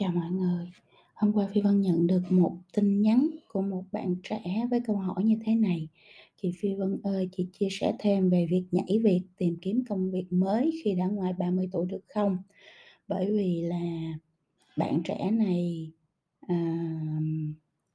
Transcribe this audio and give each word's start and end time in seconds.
Chào 0.00 0.12
mọi 0.12 0.30
người. 0.30 0.66
Hôm 1.14 1.32
qua 1.32 1.48
Phi 1.52 1.60
Vân 1.60 1.80
nhận 1.80 2.06
được 2.06 2.22
một 2.30 2.56
tin 2.72 3.02
nhắn 3.02 3.30
của 3.48 3.62
một 3.62 3.84
bạn 3.92 4.14
trẻ 4.22 4.66
với 4.70 4.80
câu 4.86 4.96
hỏi 4.96 5.24
như 5.24 5.36
thế 5.44 5.54
này: 5.54 5.88
"Chị 6.42 6.52
Phi 6.60 6.74
Vân 6.74 7.00
ơi, 7.02 7.28
chị 7.36 7.46
chia 7.52 7.68
sẻ 7.70 7.94
thêm 7.98 8.30
về 8.30 8.46
việc 8.50 8.64
nhảy 8.72 8.98
việc 9.04 9.20
tìm 9.36 9.56
kiếm 9.62 9.84
công 9.88 10.10
việc 10.10 10.26
mới 10.30 10.80
khi 10.84 10.94
đã 10.94 11.06
ngoài 11.06 11.32
30 11.38 11.68
tuổi 11.72 11.86
được 11.86 12.00
không?" 12.14 12.38
Bởi 13.08 13.32
vì 13.32 13.62
là 13.62 14.14
bạn 14.76 15.02
trẻ 15.04 15.30
này, 15.30 15.90
à, 16.40 16.86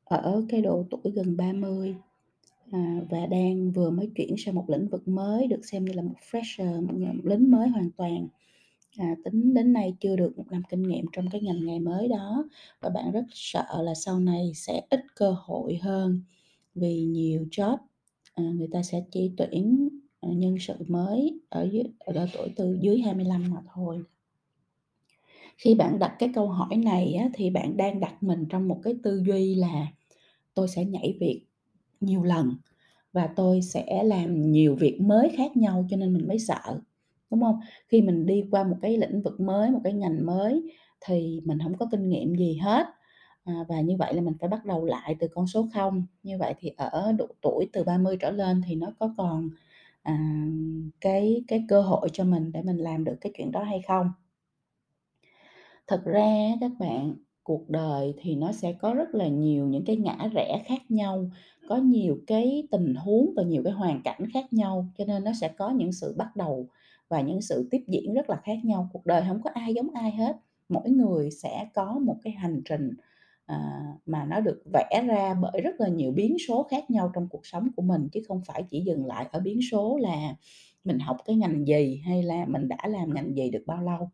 ở 0.05 0.45
cái 0.49 0.61
độ 0.61 0.85
tuổi 0.91 1.13
gần 1.15 1.37
30, 1.37 1.95
à, 2.71 3.01
và 3.09 3.25
đang 3.25 3.71
vừa 3.71 3.89
mới 3.91 4.09
chuyển 4.15 4.35
sang 4.37 4.55
một 4.55 4.65
lĩnh 4.69 4.87
vực 4.87 5.07
mới, 5.07 5.47
được 5.47 5.65
xem 5.65 5.85
như 5.85 5.93
là 5.93 6.01
một 6.01 6.15
fresher, 6.31 6.87
một 6.87 7.13
lính 7.23 7.51
mới 7.51 7.69
hoàn 7.69 7.91
toàn. 7.91 8.27
À, 8.97 9.15
tính 9.23 9.53
đến 9.53 9.73
nay 9.73 9.95
chưa 9.99 10.15
được 10.15 10.37
một 10.37 10.43
năm 10.51 10.61
kinh 10.69 10.83
nghiệm 10.83 11.05
trong 11.13 11.29
cái 11.31 11.41
ngành 11.41 11.65
nghề 11.65 11.79
mới 11.79 12.07
đó, 12.07 12.45
và 12.81 12.89
bạn 12.89 13.11
rất 13.11 13.23
sợ 13.33 13.65
là 13.83 13.93
sau 13.95 14.19
này 14.19 14.51
sẽ 14.55 14.81
ít 14.89 14.99
cơ 15.15 15.35
hội 15.39 15.75
hơn, 15.81 16.21
vì 16.75 17.03
nhiều 17.03 17.45
job, 17.51 17.77
à, 18.33 18.43
người 18.43 18.67
ta 18.71 18.83
sẽ 18.83 19.03
chỉ 19.11 19.31
tuyển, 19.37 19.89
à, 20.21 20.29
nhân 20.35 20.55
sự 20.59 20.73
mới 20.87 21.39
ở 21.49 21.69
dưới 21.71 21.83
ở 21.99 22.13
độ 22.13 22.25
tuổi 22.33 22.49
từ 22.55 22.77
dưới 22.81 22.99
25 23.01 23.43
mà 23.51 23.61
thôi. 23.73 24.03
Khi 25.57 25.75
bạn 25.75 25.99
đặt 25.99 26.15
cái 26.19 26.29
câu 26.35 26.47
hỏi 26.47 26.75
này 26.77 27.13
á, 27.13 27.29
thì 27.33 27.49
bạn 27.49 27.77
đang 27.77 27.99
đặt 27.99 28.23
mình 28.23 28.45
trong 28.49 28.67
một 28.67 28.79
cái 28.83 28.93
tư 29.03 29.23
duy 29.27 29.55
là 29.55 29.87
"Tôi 30.53 30.67
sẽ 30.67 30.85
nhảy 30.85 31.17
việc 31.19 31.45
nhiều 32.01 32.23
lần 32.23 32.57
và 33.13 33.27
tôi 33.35 33.61
sẽ 33.61 34.03
làm 34.03 34.51
nhiều 34.51 34.75
việc 34.75 35.01
mới 35.01 35.29
khác 35.37 35.57
nhau 35.57 35.87
cho 35.89 35.97
nên 35.97 36.13
mình 36.13 36.27
mới 36.27 36.39
sợ." 36.39 36.81
Đúng 37.35 37.43
không? 37.43 37.59
Khi 37.87 38.01
mình 38.01 38.25
đi 38.25 38.43
qua 38.51 38.63
một 38.63 38.77
cái 38.81 38.97
lĩnh 38.97 39.21
vực 39.21 39.39
mới, 39.39 39.71
một 39.71 39.79
cái 39.83 39.93
ngành 39.93 40.25
mới 40.25 40.63
thì 41.05 41.41
mình 41.45 41.57
không 41.63 41.77
có 41.77 41.87
kinh 41.91 42.09
nghiệm 42.09 42.35
gì 42.35 42.57
hết, 42.63 42.87
à, 43.43 43.53
và 43.69 43.81
như 43.81 43.95
vậy 43.99 44.13
là 44.13 44.21
mình 44.21 44.33
phải 44.39 44.49
bắt 44.49 44.65
đầu 44.65 44.85
lại 44.85 45.15
từ 45.19 45.27
con 45.35 45.47
số 45.47 45.67
0. 45.73 46.05
Như 46.23 46.37
vậy 46.37 46.53
thì 46.59 46.71
ở 46.77 47.11
độ 47.17 47.27
tuổi 47.41 47.69
từ 47.73 47.83
30 47.83 48.17
trở 48.21 48.31
lên 48.31 48.61
thì 48.67 48.75
nó 48.75 48.87
có 48.99 49.13
còn, 49.17 49.49
à, 50.03 50.45
cái 51.01 51.43
cái 51.47 51.65
cơ 51.69 51.81
hội 51.81 52.09
cho 52.13 52.23
mình 52.23 52.51
để 52.51 52.61
mình 52.61 52.77
làm 52.77 53.03
được 53.03 53.15
cái 53.21 53.31
chuyện 53.37 53.51
đó 53.51 53.63
hay 53.63 53.81
không? 53.87 54.11
Thật 55.87 56.01
ra 56.05 56.29
các 56.61 56.71
bạn, 56.79 57.15
cuộc 57.43 57.69
đời 57.69 58.13
thì 58.21 58.35
nó 58.35 58.51
sẽ 58.51 58.73
có 58.73 58.93
rất 58.93 59.15
là 59.15 59.27
nhiều 59.27 59.67
những 59.67 59.85
cái 59.85 59.95
ngã 59.95 60.17
rẽ 60.33 60.63
khác 60.65 60.81
nhau, 60.89 61.29
có 61.67 61.75
nhiều 61.77 62.17
cái 62.27 62.67
tình 62.71 62.95
huống 62.95 63.33
và 63.35 63.43
nhiều 63.43 63.61
cái 63.63 63.73
hoàn 63.73 64.01
cảnh 64.03 64.25
khác 64.33 64.53
nhau, 64.53 64.87
cho 64.97 65.05
nên 65.05 65.23
nó 65.23 65.31
sẽ 65.41 65.47
có 65.57 65.69
những 65.69 65.91
sự 65.93 66.15
bắt 66.17 66.35
đầu 66.35 66.67
và 67.09 67.21
những 67.21 67.41
sự 67.41 67.67
tiếp 67.71 67.83
diễn 67.87 68.13
rất 68.13 68.29
là 68.29 68.41
khác 68.43 68.57
nhau. 68.63 68.89
Cuộc 68.93 69.05
đời 69.05 69.23
không 69.27 69.41
có 69.43 69.49
ai 69.53 69.73
giống 69.73 69.89
ai 69.93 70.11
hết, 70.11 70.37
mỗi 70.69 70.89
người 70.89 71.31
sẽ 71.31 71.67
có 71.73 71.99
một 71.99 72.15
cái 72.23 72.33
hành 72.33 72.61
trình, 72.65 72.93
à, 73.45 73.81
mà 74.05 74.25
nó 74.25 74.39
được 74.39 74.63
vẽ 74.73 75.03
ra 75.07 75.33
bởi 75.33 75.61
rất 75.61 75.75
là 75.79 75.87
nhiều 75.87 76.11
biến 76.11 76.37
số 76.47 76.63
khác 76.63 76.91
nhau 76.91 77.11
trong 77.15 77.27
cuộc 77.27 77.45
sống 77.45 77.69
của 77.75 77.81
mình, 77.81 78.09
chứ 78.11 78.21
không 78.27 78.41
phải 78.45 78.63
chỉ 78.69 78.81
dừng 78.81 79.05
lại 79.05 79.27
ở 79.31 79.39
biến 79.39 79.59
số 79.71 79.97
là 80.01 80.35
mình 80.83 80.99
học 80.99 81.17
cái 81.25 81.35
ngành 81.35 81.67
gì 81.67 82.01
hay 82.05 82.23
là 82.23 82.45
mình 82.47 82.67
đã 82.67 82.77
làm 82.87 83.13
ngành 83.13 83.35
gì 83.35 83.49
được 83.49 83.63
bao 83.65 83.81
lâu. 83.81 84.09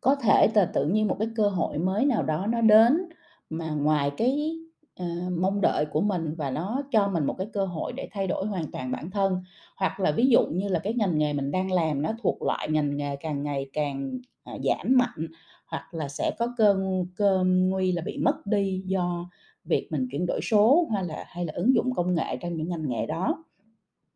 Có 0.00 0.14
thể 0.14 0.48
là 0.54 0.64
tự 0.64 0.86
nhiên 0.86 1.08
một 1.08 1.16
cái 1.18 1.28
cơ 1.36 1.48
hội 1.48 1.78
mới 1.78 2.04
nào 2.04 2.22
đó 2.22 2.46
nó 2.46 2.60
đến 2.60 3.08
mà 3.50 3.70
ngoài 3.70 4.10
cái, 4.16 4.58
ờ, 4.96 5.04
mong 5.38 5.60
đợi 5.60 5.86
của 5.86 6.00
mình 6.00 6.34
và 6.38 6.50
nó 6.50 6.82
cho 6.92 7.08
mình 7.08 7.26
một 7.26 7.34
cái 7.38 7.46
cơ 7.52 7.64
hội 7.66 7.92
để 7.92 8.08
thay 8.12 8.26
đổi 8.26 8.46
hoàn 8.46 8.70
toàn 8.72 8.92
bản 8.92 9.10
thân. 9.10 9.42
Hoặc 9.76 10.00
là 10.00 10.10
ví 10.12 10.26
dụ 10.26 10.46
như 10.46 10.68
là 10.68 10.78
cái 10.78 10.94
ngành 10.94 11.18
nghề 11.18 11.32
mình 11.32 11.50
đang 11.50 11.72
làm 11.72 12.02
nó 12.02 12.12
thuộc 12.22 12.42
loại 12.42 12.68
ngành 12.70 12.96
nghề 12.96 13.16
càng 13.16 13.42
ngày 13.42 13.70
càng, 13.72 14.18
à, 14.44 14.52
giảm 14.64 14.96
mạnh, 14.96 15.28
hoặc 15.66 15.94
là 15.94 16.08
sẽ 16.08 16.30
có 16.38 16.54
cơ 16.56 16.76
cơ 17.16 17.44
nguy 17.46 17.92
là 17.92 18.02
bị 18.02 18.18
mất 18.18 18.46
đi 18.46 18.82
do 18.86 19.30
việc 19.64 19.88
mình 19.90 20.08
chuyển 20.10 20.26
đổi 20.26 20.40
số, 20.42 20.88
hay 20.94 21.04
là 21.04 21.24
hay 21.28 21.44
là 21.44 21.52
ứng 21.56 21.74
dụng 21.74 21.94
công 21.94 22.14
nghệ 22.14 22.36
trong 22.40 22.56
những 22.56 22.68
ngành 22.68 22.88
nghề 22.88 23.06
đó. 23.06 23.44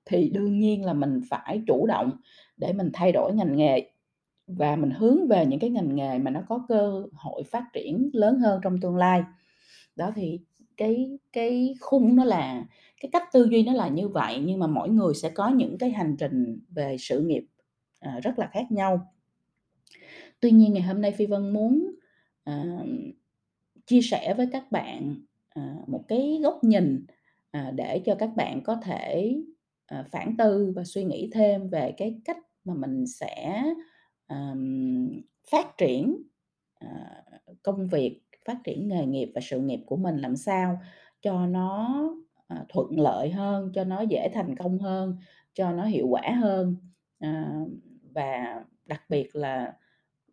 Thì 0.07 0.31
đương 0.31 0.59
nhiên 0.59 0.85
là 0.85 0.93
mình 0.93 1.21
phải 1.31 1.63
chủ 1.67 1.87
động 1.87 2.11
để 2.57 2.73
mình 2.73 2.91
thay 2.95 3.13
đổi 3.13 3.35
ngành 3.35 3.57
nghề 3.57 3.91
và 4.47 4.77
mình 4.77 4.91
hướng 4.91 5.29
về 5.29 5.47
những 5.47 5.61
cái 5.61 5.71
ngành 5.71 5.97
nghề 5.97 6.19
mà 6.19 6.31
nó 6.31 6.41
có 6.49 6.67
cơ 6.69 7.05
hội 7.15 7.43
phát 7.45 7.65
triển 7.73 8.11
lớn 8.13 8.39
hơn 8.41 8.61
trong 8.65 8.81
tương 8.81 8.97
lai. 8.97 9.23
Đó, 9.97 10.13
thì 10.17 10.41
cái 10.77 11.19
cái 11.33 11.75
khung 11.81 12.17
nó 12.17 12.25
là 12.25 12.65
cái 13.01 13.11
cách 13.13 13.23
tư 13.33 13.49
duy 13.51 13.63
nó 13.63 13.73
là 13.73 13.89
như 13.89 14.09
vậy, 14.09 14.43
nhưng 14.45 14.59
mà 14.59 14.67
mỗi 14.67 14.89
người 14.89 15.15
sẽ 15.15 15.31
có 15.31 15.49
những 15.49 15.79
cái 15.79 15.91
hành 15.91 16.17
trình 16.19 16.59
về 16.69 16.97
sự 16.99 17.21
nghiệp, 17.21 17.47
à, 18.01 18.21
rất 18.23 18.39
là 18.39 18.51
khác 18.53 18.73
nhau. 18.73 19.13
Tuy 20.41 20.51
nhiên 20.51 20.73
ngày 20.73 20.83
hôm 20.83 21.01
nay 21.01 21.13
Phi 21.13 21.27
Vân 21.27 21.53
muốn, 21.53 21.95
à, 22.45 22.65
chia 23.87 24.03
sẻ 24.03 24.35
với 24.37 24.49
các 24.53 24.73
bạn, 24.73 25.17
à, 25.49 25.77
một 25.87 26.05
cái 26.09 26.41
góc 26.43 26.65
nhìn, 26.65 27.07
à, 27.51 27.73
để 27.75 28.03
cho 28.07 28.15
các 28.15 28.31
bạn 28.37 28.63
có 28.65 28.77
thể, 28.83 29.37
à, 29.87 30.05
phản 30.13 30.37
tư 30.37 30.73
và 30.77 30.85
suy 30.85 31.05
nghĩ 31.05 31.31
thêm 31.33 31.69
về 31.69 31.95
cái 31.97 32.21
cách 32.25 32.39
mà 32.65 32.75
mình 32.75 33.07
sẽ, 33.07 33.65
à, 34.27 34.55
phát 35.51 35.79
triển, 35.79 36.23
à, 36.75 37.23
công 37.63 37.89
việc, 37.89 38.21
phát 38.47 38.59
triển 38.65 38.89
nghề 38.89 39.07
nghiệp 39.07 39.33
và 39.35 39.41
sự 39.41 39.61
nghiệp 39.61 39.81
của 39.87 39.97
mình 39.97 40.17
làm 40.17 40.37
sao 40.37 40.81
cho 41.23 41.47
nó, 41.47 42.01
à, 42.49 42.65
thuận 42.69 43.01
lợi 43.01 43.31
hơn, 43.31 43.73
cho 43.75 43.85
nó 43.85 44.01
dễ 44.01 44.29
thành 44.35 44.57
công 44.57 44.79
hơn, 44.79 45.17
cho 45.55 45.73
nó 45.73 45.85
hiệu 45.85 46.07
quả 46.09 46.31
hơn. 46.41 46.77
À, 47.19 47.53
và 48.15 48.65
đặc 48.87 49.03
biệt 49.09 49.37
là, 49.37 49.73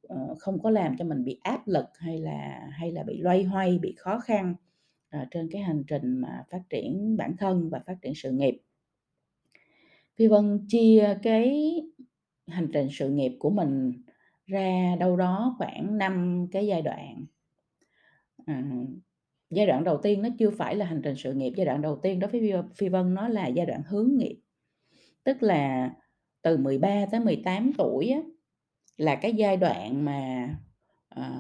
ờ, 0.08 0.36
không 0.40 0.62
có 0.64 0.70
làm 0.70 0.98
cho 0.98 1.06
mình 1.06 1.24
bị 1.24 1.40
áp 1.44 1.68
lực 1.68 1.86
hay 1.96 2.20
là 2.20 2.68
hay 2.72 2.92
là 2.92 3.04
bị 3.04 3.18
loay 3.18 3.44
hoay, 3.44 3.80
bị 3.80 3.96
khó 3.98 4.20
khăn, 4.20 4.56
à, 5.10 5.28
trên 5.32 5.50
cái 5.52 5.62
hành 5.62 5.84
trình 5.88 6.18
mà 6.18 6.44
phát 6.52 6.62
triển 6.70 7.18
bản 7.18 7.38
thân 7.38 7.70
và 7.70 7.80
phát 7.88 7.96
triển 8.02 8.14
sự 8.16 8.32
nghiệp. 8.32 8.62
Phi 10.16 10.28
Vân 10.28 10.66
chia 10.68 11.18
cái 11.24 11.76
hành 12.48 12.68
trình 12.74 12.88
sự 12.92 13.10
nghiệp 13.10 13.36
của 13.40 13.50
mình 13.50 14.04
ra 14.46 14.96
đâu 15.00 15.18
đó 15.18 15.56
khoảng 15.58 15.98
5 15.98 16.48
cái 16.52 16.68
giai 16.68 16.82
đoạn. 16.82 17.26
À, 18.46 18.64
giai 19.50 19.68
đoạn 19.68 19.84
đầu 19.84 19.98
tiên 20.04 20.22
nó 20.22 20.30
chưa 20.40 20.50
phải 20.50 20.76
là 20.76 20.86
hành 20.86 21.02
trình 21.04 21.16
sự 21.18 21.34
nghiệp, 21.34 21.54
giai 21.58 21.66
đoạn 21.66 21.82
đầu 21.82 22.00
tiên 22.04 22.20
đối 22.20 22.32
với 22.32 22.42
Phi 22.42 22.52
Vân 22.52 22.70
Phi 22.76 22.90
Vân 22.90 23.14
nó 23.14 23.28
là 23.28 23.48
giai 23.48 23.66
đoạn 23.66 23.82
hướng 23.88 24.18
nghiệp. 24.18 24.40
Tức 25.24 25.44
là 25.44 25.92
từ 26.42 26.58
13 26.58 27.06
tới 27.12 27.20
18 27.20 27.72
tuổi 27.78 28.10
á, 28.10 28.22
là 28.98 29.16
cái 29.16 29.34
giai 29.34 29.58
đoạn 29.58 30.06
mà, 30.06 30.50
ờ, 31.10 31.32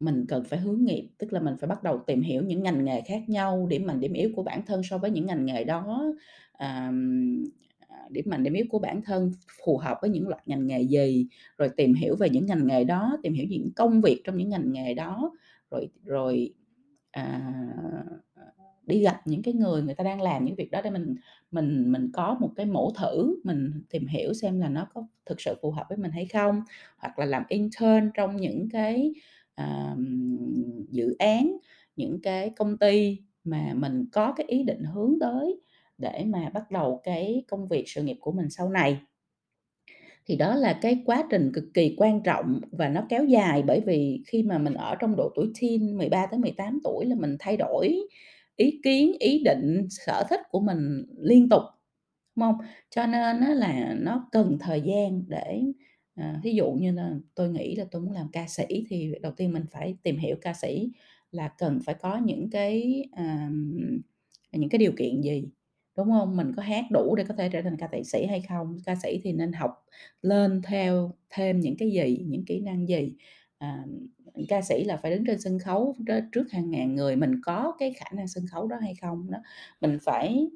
mình 0.00 0.26
cần 0.28 0.44
phải 0.44 0.58
hướng 0.60 0.84
nghiệp, 0.84 1.10
tức 1.18 1.32
là 1.32 1.40
mình 1.40 1.54
phải 1.60 1.68
bắt 1.68 1.82
đầu 1.82 2.00
tìm 2.06 2.22
hiểu 2.22 2.42
những 2.44 2.62
ngành 2.62 2.84
nghề 2.84 3.00
khác 3.02 3.22
nhau, 3.28 3.66
điểm 3.70 3.86
mạnh, 3.86 4.00
điểm 4.00 4.12
yếu 4.12 4.30
của 4.36 4.42
bản 4.42 4.62
thân 4.66 4.82
so 4.84 4.98
với 4.98 5.10
những 5.10 5.26
ngành 5.26 5.46
nghề 5.46 5.64
đó, 5.64 6.04
à, 6.52 6.92
điểm 8.10 8.24
mạnh, 8.28 8.42
điểm 8.42 8.52
yếu 8.52 8.64
của 8.70 8.78
bản 8.78 9.02
thân 9.02 9.32
phù 9.64 9.78
hợp 9.78 9.98
với 10.02 10.10
những 10.10 10.28
loại 10.28 10.42
ngành 10.46 10.66
nghề 10.66 10.82
gì, 10.82 11.26
rồi 11.58 11.68
tìm 11.76 11.94
hiểu 11.94 12.16
về 12.16 12.30
những 12.30 12.46
ngành 12.46 12.66
nghề 12.66 12.84
đó, 12.84 13.16
tìm 13.22 13.32
hiểu 13.34 13.46
những 13.50 13.68
công 13.76 14.00
việc 14.00 14.20
trong 14.24 14.36
những 14.36 14.48
ngành 14.48 14.72
nghề 14.72 14.94
đó, 14.94 15.32
rồi 15.76 15.88
rồi, 16.04 16.54
à, 17.10 17.52
đi 18.86 19.00
gặp 19.02 19.20
những 19.26 19.42
cái 19.42 19.54
người 19.54 19.82
người 19.82 19.94
ta 19.94 20.04
đang 20.04 20.22
làm 20.22 20.44
những 20.44 20.54
việc 20.56 20.70
đó 20.70 20.80
để 20.84 20.90
mình 20.90 21.14
mình 21.50 21.92
mình 21.92 22.10
có 22.14 22.36
một 22.40 22.50
cái 22.56 22.66
mẫu 22.66 22.92
thử, 22.98 23.36
mình 23.44 23.72
tìm 23.90 24.06
hiểu 24.06 24.34
xem 24.34 24.60
là 24.60 24.68
nó 24.68 24.86
có 24.94 25.06
thực 25.26 25.40
sự 25.40 25.54
phù 25.62 25.70
hợp 25.70 25.86
với 25.88 25.98
mình 25.98 26.10
hay 26.12 26.26
không. 26.26 26.62
Hoặc 26.98 27.18
là 27.18 27.26
làm 27.26 27.42
intern 27.48 28.10
trong 28.14 28.36
những 28.36 28.68
cái, 28.72 29.12
à, 29.54 29.96
dự 30.90 31.16
án, 31.18 31.56
những 31.96 32.20
cái 32.22 32.50
công 32.50 32.78
ty 32.78 33.18
mà 33.44 33.74
mình 33.74 34.04
có 34.12 34.32
cái 34.36 34.46
ý 34.46 34.62
định 34.64 34.84
hướng 34.84 35.14
tới 35.20 35.60
để 35.98 36.24
mà 36.26 36.50
bắt 36.54 36.70
đầu 36.70 37.00
cái 37.04 37.44
công 37.48 37.68
việc, 37.68 37.84
sự 37.88 38.02
nghiệp 38.02 38.16
của 38.20 38.32
mình 38.32 38.50
sau 38.50 38.68
này. 38.70 39.00
Thì 40.26 40.36
đó 40.36 40.54
là 40.54 40.78
cái 40.82 41.02
quá 41.06 41.24
trình 41.30 41.52
cực 41.54 41.64
kỳ 41.74 41.94
quan 41.98 42.22
trọng 42.22 42.60
và 42.72 42.88
nó 42.88 43.06
kéo 43.08 43.24
dài, 43.24 43.62
bởi 43.66 43.80
vì 43.86 44.22
khi 44.26 44.42
mà 44.42 44.58
mình 44.58 44.74
ở 44.74 44.94
trong 45.00 45.16
độ 45.16 45.30
tuổi 45.34 45.50
teen 45.62 45.98
13 45.98 46.26
tới 46.26 46.38
18 46.40 46.78
tuổi 46.84 47.04
là 47.06 47.14
mình 47.16 47.36
thay 47.38 47.56
đổi 47.56 48.00
ý 48.56 48.80
kiến, 48.84 49.12
ý 49.20 49.42
định, 49.44 49.86
sở 49.90 50.24
thích 50.30 50.40
của 50.50 50.60
mình 50.60 51.04
liên 51.20 51.48
tục, 51.48 51.62
đúng 52.36 52.42
không? 52.46 52.58
Cho 52.90 53.06
nên 53.06 53.40
á 53.40 53.54
là 53.54 53.94
nó 54.00 54.28
cần 54.32 54.56
thời 54.60 54.80
gian 54.80 55.24
để, 55.28 55.62
à, 56.14 56.40
thí 56.44 56.52
dụ 56.52 56.72
như 56.72 56.92
là 56.92 57.10
tôi 57.34 57.48
nghĩ 57.50 57.76
là 57.76 57.84
tôi 57.90 58.02
muốn 58.02 58.12
làm 58.12 58.28
ca 58.32 58.46
sĩ 58.48 58.64
thì 58.88 59.12
đầu 59.22 59.32
tiên 59.36 59.52
mình 59.52 59.64
phải 59.72 59.96
tìm 60.02 60.18
hiểu 60.18 60.36
ca 60.42 60.52
sĩ 60.54 60.90
là 61.32 61.48
cần 61.58 61.80
phải 61.86 61.94
có 61.94 62.18
những 62.24 62.50
cái, 62.50 63.04
à, 63.12 63.50
những 64.52 64.68
cái 64.70 64.78
điều 64.78 64.92
kiện 64.98 65.20
gì, 65.22 65.44
đúng 65.96 66.10
không? 66.10 66.36
Mình 66.36 66.52
có 66.56 66.62
hát 66.62 66.84
đủ 66.90 67.14
để 67.16 67.24
có 67.28 67.34
thể 67.38 67.48
trở 67.48 67.62
thành 67.62 67.76
ca 67.78 67.88
sĩ 68.04 68.26
hay 68.26 68.42
không? 68.48 68.76
Ca 68.86 68.94
sĩ 69.02 69.20
thì 69.24 69.32
nên 69.32 69.52
học 69.52 69.84
lên 70.22 70.62
theo 70.62 71.12
thêm 71.30 71.60
những 71.60 71.76
cái 71.78 71.90
gì, 71.90 72.24
những 72.28 72.44
kỹ 72.44 72.60
năng 72.60 72.88
gì? 72.88 73.14
À, 73.58 73.84
ca 74.48 74.62
sĩ 74.62 74.84
là 74.84 74.96
phải 74.96 75.10
đứng 75.10 75.24
trên 75.26 75.40
sân 75.40 75.58
khấu 75.58 75.94
trước 76.32 76.52
hàng 76.52 76.70
ngàn 76.70 76.94
người, 76.94 77.16
mình 77.16 77.40
có 77.42 77.74
cái 77.78 77.92
khả 77.92 78.06
năng 78.14 78.28
sân 78.28 78.44
khấu 78.52 78.68
đó 78.68 78.76
hay 78.80 78.94
không? 79.02 79.30
Đó, 79.30 79.38
mình 79.80 79.98
phải 80.02 80.50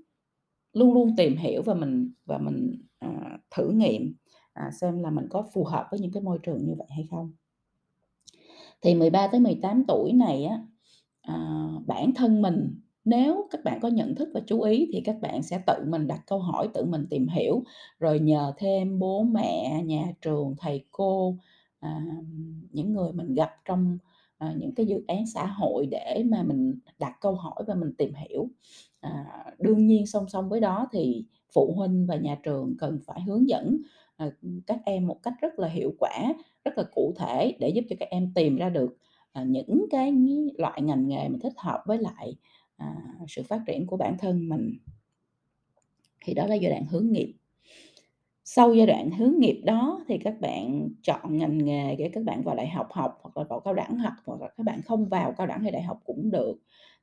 luôn 0.73 0.95
luôn 0.95 1.17
tìm 1.17 1.37
hiểu 1.37 1.63
và 1.63 1.75
mình 1.75 2.13
và 2.27 2.39
mình, 2.39 2.83
à, 2.99 3.39
thử 3.57 3.71
nghiệm, 3.71 4.15
à, 4.53 4.71
xem 4.81 5.03
là 5.03 5.11
mình 5.11 5.27
có 5.31 5.47
phù 5.55 5.65
hợp 5.65 5.87
với 5.91 6.01
những 6.01 6.13
cái 6.13 6.23
môi 6.23 6.39
trường 6.43 6.65
như 6.65 6.75
vậy 6.79 6.87
hay 6.91 7.07
không. 7.11 7.33
Thì 8.83 8.95
13 8.95 9.27
tới 9.33 9.41
18 9.41 9.85
tuổi 9.89 10.13
này 10.13 10.45
á, 10.45 10.59
à, 11.23 11.35
bản 11.87 12.13
thân 12.15 12.43
mình 12.43 12.81
nếu 13.05 13.49
các 13.51 13.65
bạn 13.65 13.81
có 13.83 13.89
nhận 13.89 14.15
thức 14.15 14.29
và 14.35 14.41
chú 14.47 14.61
ý 14.63 14.89
thì 14.93 15.01
các 15.05 15.17
bạn 15.21 15.43
sẽ 15.43 15.61
tự 15.67 15.75
mình 15.89 16.07
đặt 16.07 16.21
câu 16.27 16.39
hỏi, 16.39 16.69
tự 16.75 16.85
mình 16.85 17.07
tìm 17.11 17.29
hiểu, 17.29 17.63
rồi 17.99 18.19
nhờ 18.21 18.53
thêm 18.59 18.99
bố 18.99 19.23
mẹ, 19.23 19.83
nhà 19.87 20.05
trường, 20.23 20.55
thầy 20.59 20.85
cô, 20.91 21.37
à, 21.81 22.01
những 22.73 22.93
người 22.93 23.13
mình 23.13 23.35
gặp 23.35 23.51
trong, 23.65 23.99
à, 24.39 24.55
những 24.59 24.75
cái 24.75 24.87
dự 24.87 25.05
án 25.09 25.27
xã 25.27 25.47
hội 25.47 25.87
để 25.91 26.25
mà 26.31 26.43
mình 26.43 26.75
đặt 26.99 27.13
câu 27.21 27.33
hỏi 27.35 27.65
và 27.67 27.75
mình 27.75 27.93
tìm 27.99 28.13
hiểu. 28.15 28.49
À, 29.01 29.25
đương 29.59 29.87
nhiên 29.87 30.07
song 30.07 30.29
song 30.29 30.49
với 30.49 30.61
đó 30.61 30.89
thì 30.93 31.25
phụ 31.55 31.73
huynh 31.77 32.07
và 32.07 32.17
nhà 32.17 32.37
trường 32.43 32.75
cần 32.79 32.99
phải 33.07 33.21
hướng 33.23 33.49
dẫn, 33.49 33.79
à, 34.17 34.31
các 34.67 34.79
em 34.85 35.07
một 35.07 35.23
cách 35.23 35.35
rất 35.41 35.59
là 35.59 35.69
hiệu 35.69 35.93
quả, 35.99 36.35
rất 36.65 36.79
là 36.79 36.85
cụ 36.95 37.15
thể 37.19 37.57
để 37.61 37.69
giúp 37.69 37.85
cho 37.91 37.97
các 38.01 38.09
em 38.11 38.33
tìm 38.35 38.57
ra 38.57 38.69
được, 38.69 38.97
à, 39.33 39.45
những 39.45 39.87
cái 39.91 40.13
loại 40.59 40.83
ngành 40.83 41.09
nghề 41.09 41.29
mà 41.29 41.39
thích 41.43 41.53
hợp 41.57 41.83
với 41.87 41.99
lại, 41.99 42.37
à, 42.81 42.95
sự 43.29 43.43
phát 43.43 43.63
triển 43.67 43.87
của 43.87 43.97
bản 43.97 44.17
thân 44.19 44.49
mình. 44.49 44.79
Thì 46.25 46.35
đó 46.35 46.47
là 46.47 46.55
giai 46.55 46.71
đoạn 46.71 46.87
hướng 46.87 47.13
nghiệp. 47.13 47.35
Sau 48.45 48.75
giai 48.75 48.87
đoạn 48.87 49.11
hướng 49.11 49.35
nghiệp 49.39 49.63
đó 49.65 50.05
thì 50.09 50.19
các 50.19 50.41
bạn 50.41 50.89
chọn 51.03 51.37
ngành 51.37 51.59
nghề 51.59 51.97
để 51.97 52.11
các 52.13 52.25
bạn 52.25 52.43
vào 52.43 52.57
đại 52.57 52.69
học 52.69 52.89
học 52.93 53.19
hoặc 53.23 53.37
là 53.37 53.45
vào 53.45 53.61
cao 53.61 53.75
đẳng 53.75 53.99
học, 53.99 54.13
hoặc 54.27 54.41
là 54.41 54.49
các 54.57 54.65
bạn 54.65 54.83
không 54.83 55.09
vào 55.09 55.33
cao 55.33 55.47
đẳng 55.47 55.63
hay 55.63 55.71
đại 55.71 55.83
học 55.83 56.01
cũng 56.05 56.31
được. 56.31 56.59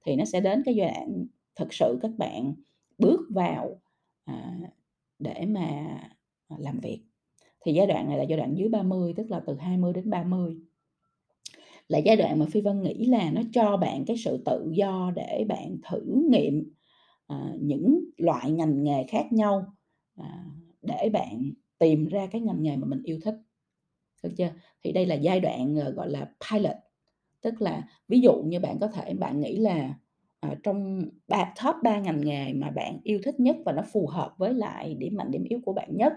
Thì 0.06 0.16
nó 0.16 0.26
sẽ 0.26 0.40
đến 0.40 0.64
cái 0.66 0.76
giai 0.76 0.92
đoạn 0.94 1.26
thực 1.56 1.74
sự 1.74 2.00
các 2.02 2.12
bạn 2.18 2.54
bước 2.98 3.20
vào, 3.30 3.82
à, 4.26 4.56
để 5.20 5.46
mà, 5.48 5.98
làm 6.58 6.80
việc. 6.80 7.04
Thì 7.66 7.74
giai 7.74 7.88
đoạn 7.88 8.08
này 8.08 8.18
là 8.18 8.24
giai 8.24 8.38
đoạn 8.38 8.58
dưới 8.58 8.70
30, 8.70 9.14
tức 9.18 9.32
là 9.32 9.42
từ 9.48 9.56
20 9.56 9.94
đến 9.94 10.10
30. 10.10 10.58
Là 11.90 11.98
giai 12.00 12.16
đoạn 12.18 12.40
mà 12.40 12.46
Phi 12.52 12.62
Vân 12.62 12.82
nghĩ 12.84 13.06
là 13.06 13.32
nó 13.32 13.42
cho 13.54 13.78
bạn 13.78 14.06
cái 14.06 14.18
sự 14.18 14.38
tự 14.46 14.70
do 14.74 15.12
để 15.16 15.46
bạn 15.50 15.78
thử 15.90 16.02
nghiệm, 16.30 16.74
à, 17.28 17.52
những 17.62 18.00
loại 18.18 18.52
ngành 18.52 18.84
nghề 18.84 19.04
khác 19.08 19.26
nhau, 19.34 19.66
à, 20.18 20.46
để 20.82 21.10
bạn 21.14 21.52
tìm 21.80 22.08
ra 22.08 22.28
cái 22.32 22.42
ngành 22.42 22.64
nghề 22.64 22.76
mà 22.78 22.88
mình 22.88 23.02
yêu 23.04 23.20
thích. 23.24 23.36
Được 24.24 24.32
chưa? 24.38 24.50
Thì 24.84 24.92
đây 24.92 25.06
là 25.06 25.16
giai 25.16 25.40
đoạn, 25.40 25.76
ờ, 25.78 25.92
gọi 25.92 26.10
là 26.12 26.32
pilot, 26.52 26.76
tức 27.42 27.62
là 27.62 27.84
ví 28.08 28.20
dụ 28.22 28.34
như 28.46 28.60
bạn 28.60 28.80
có 28.82 28.88
thể 28.88 29.14
bạn 29.14 29.42
nghĩ 29.42 29.58
là, 29.58 29.96
à, 30.40 30.56
trong 30.64 31.02
ba 31.28 31.54
top 31.64 31.76
3 31.84 32.00
ngành 32.00 32.22
nghề 32.22 32.54
mà 32.54 32.70
bạn 32.72 33.00
yêu 33.04 33.20
thích 33.24 33.40
nhất 33.40 33.58
và 33.66 33.72
nó 33.72 33.84
phù 33.94 34.08
hợp 34.08 34.34
với 34.38 34.54
lại 34.54 34.96
điểm 34.96 35.16
mạnh, 35.18 35.32
điểm 35.32 35.44
yếu 35.50 35.60
của 35.66 35.74
bạn 35.74 35.98
nhất, 35.98 36.14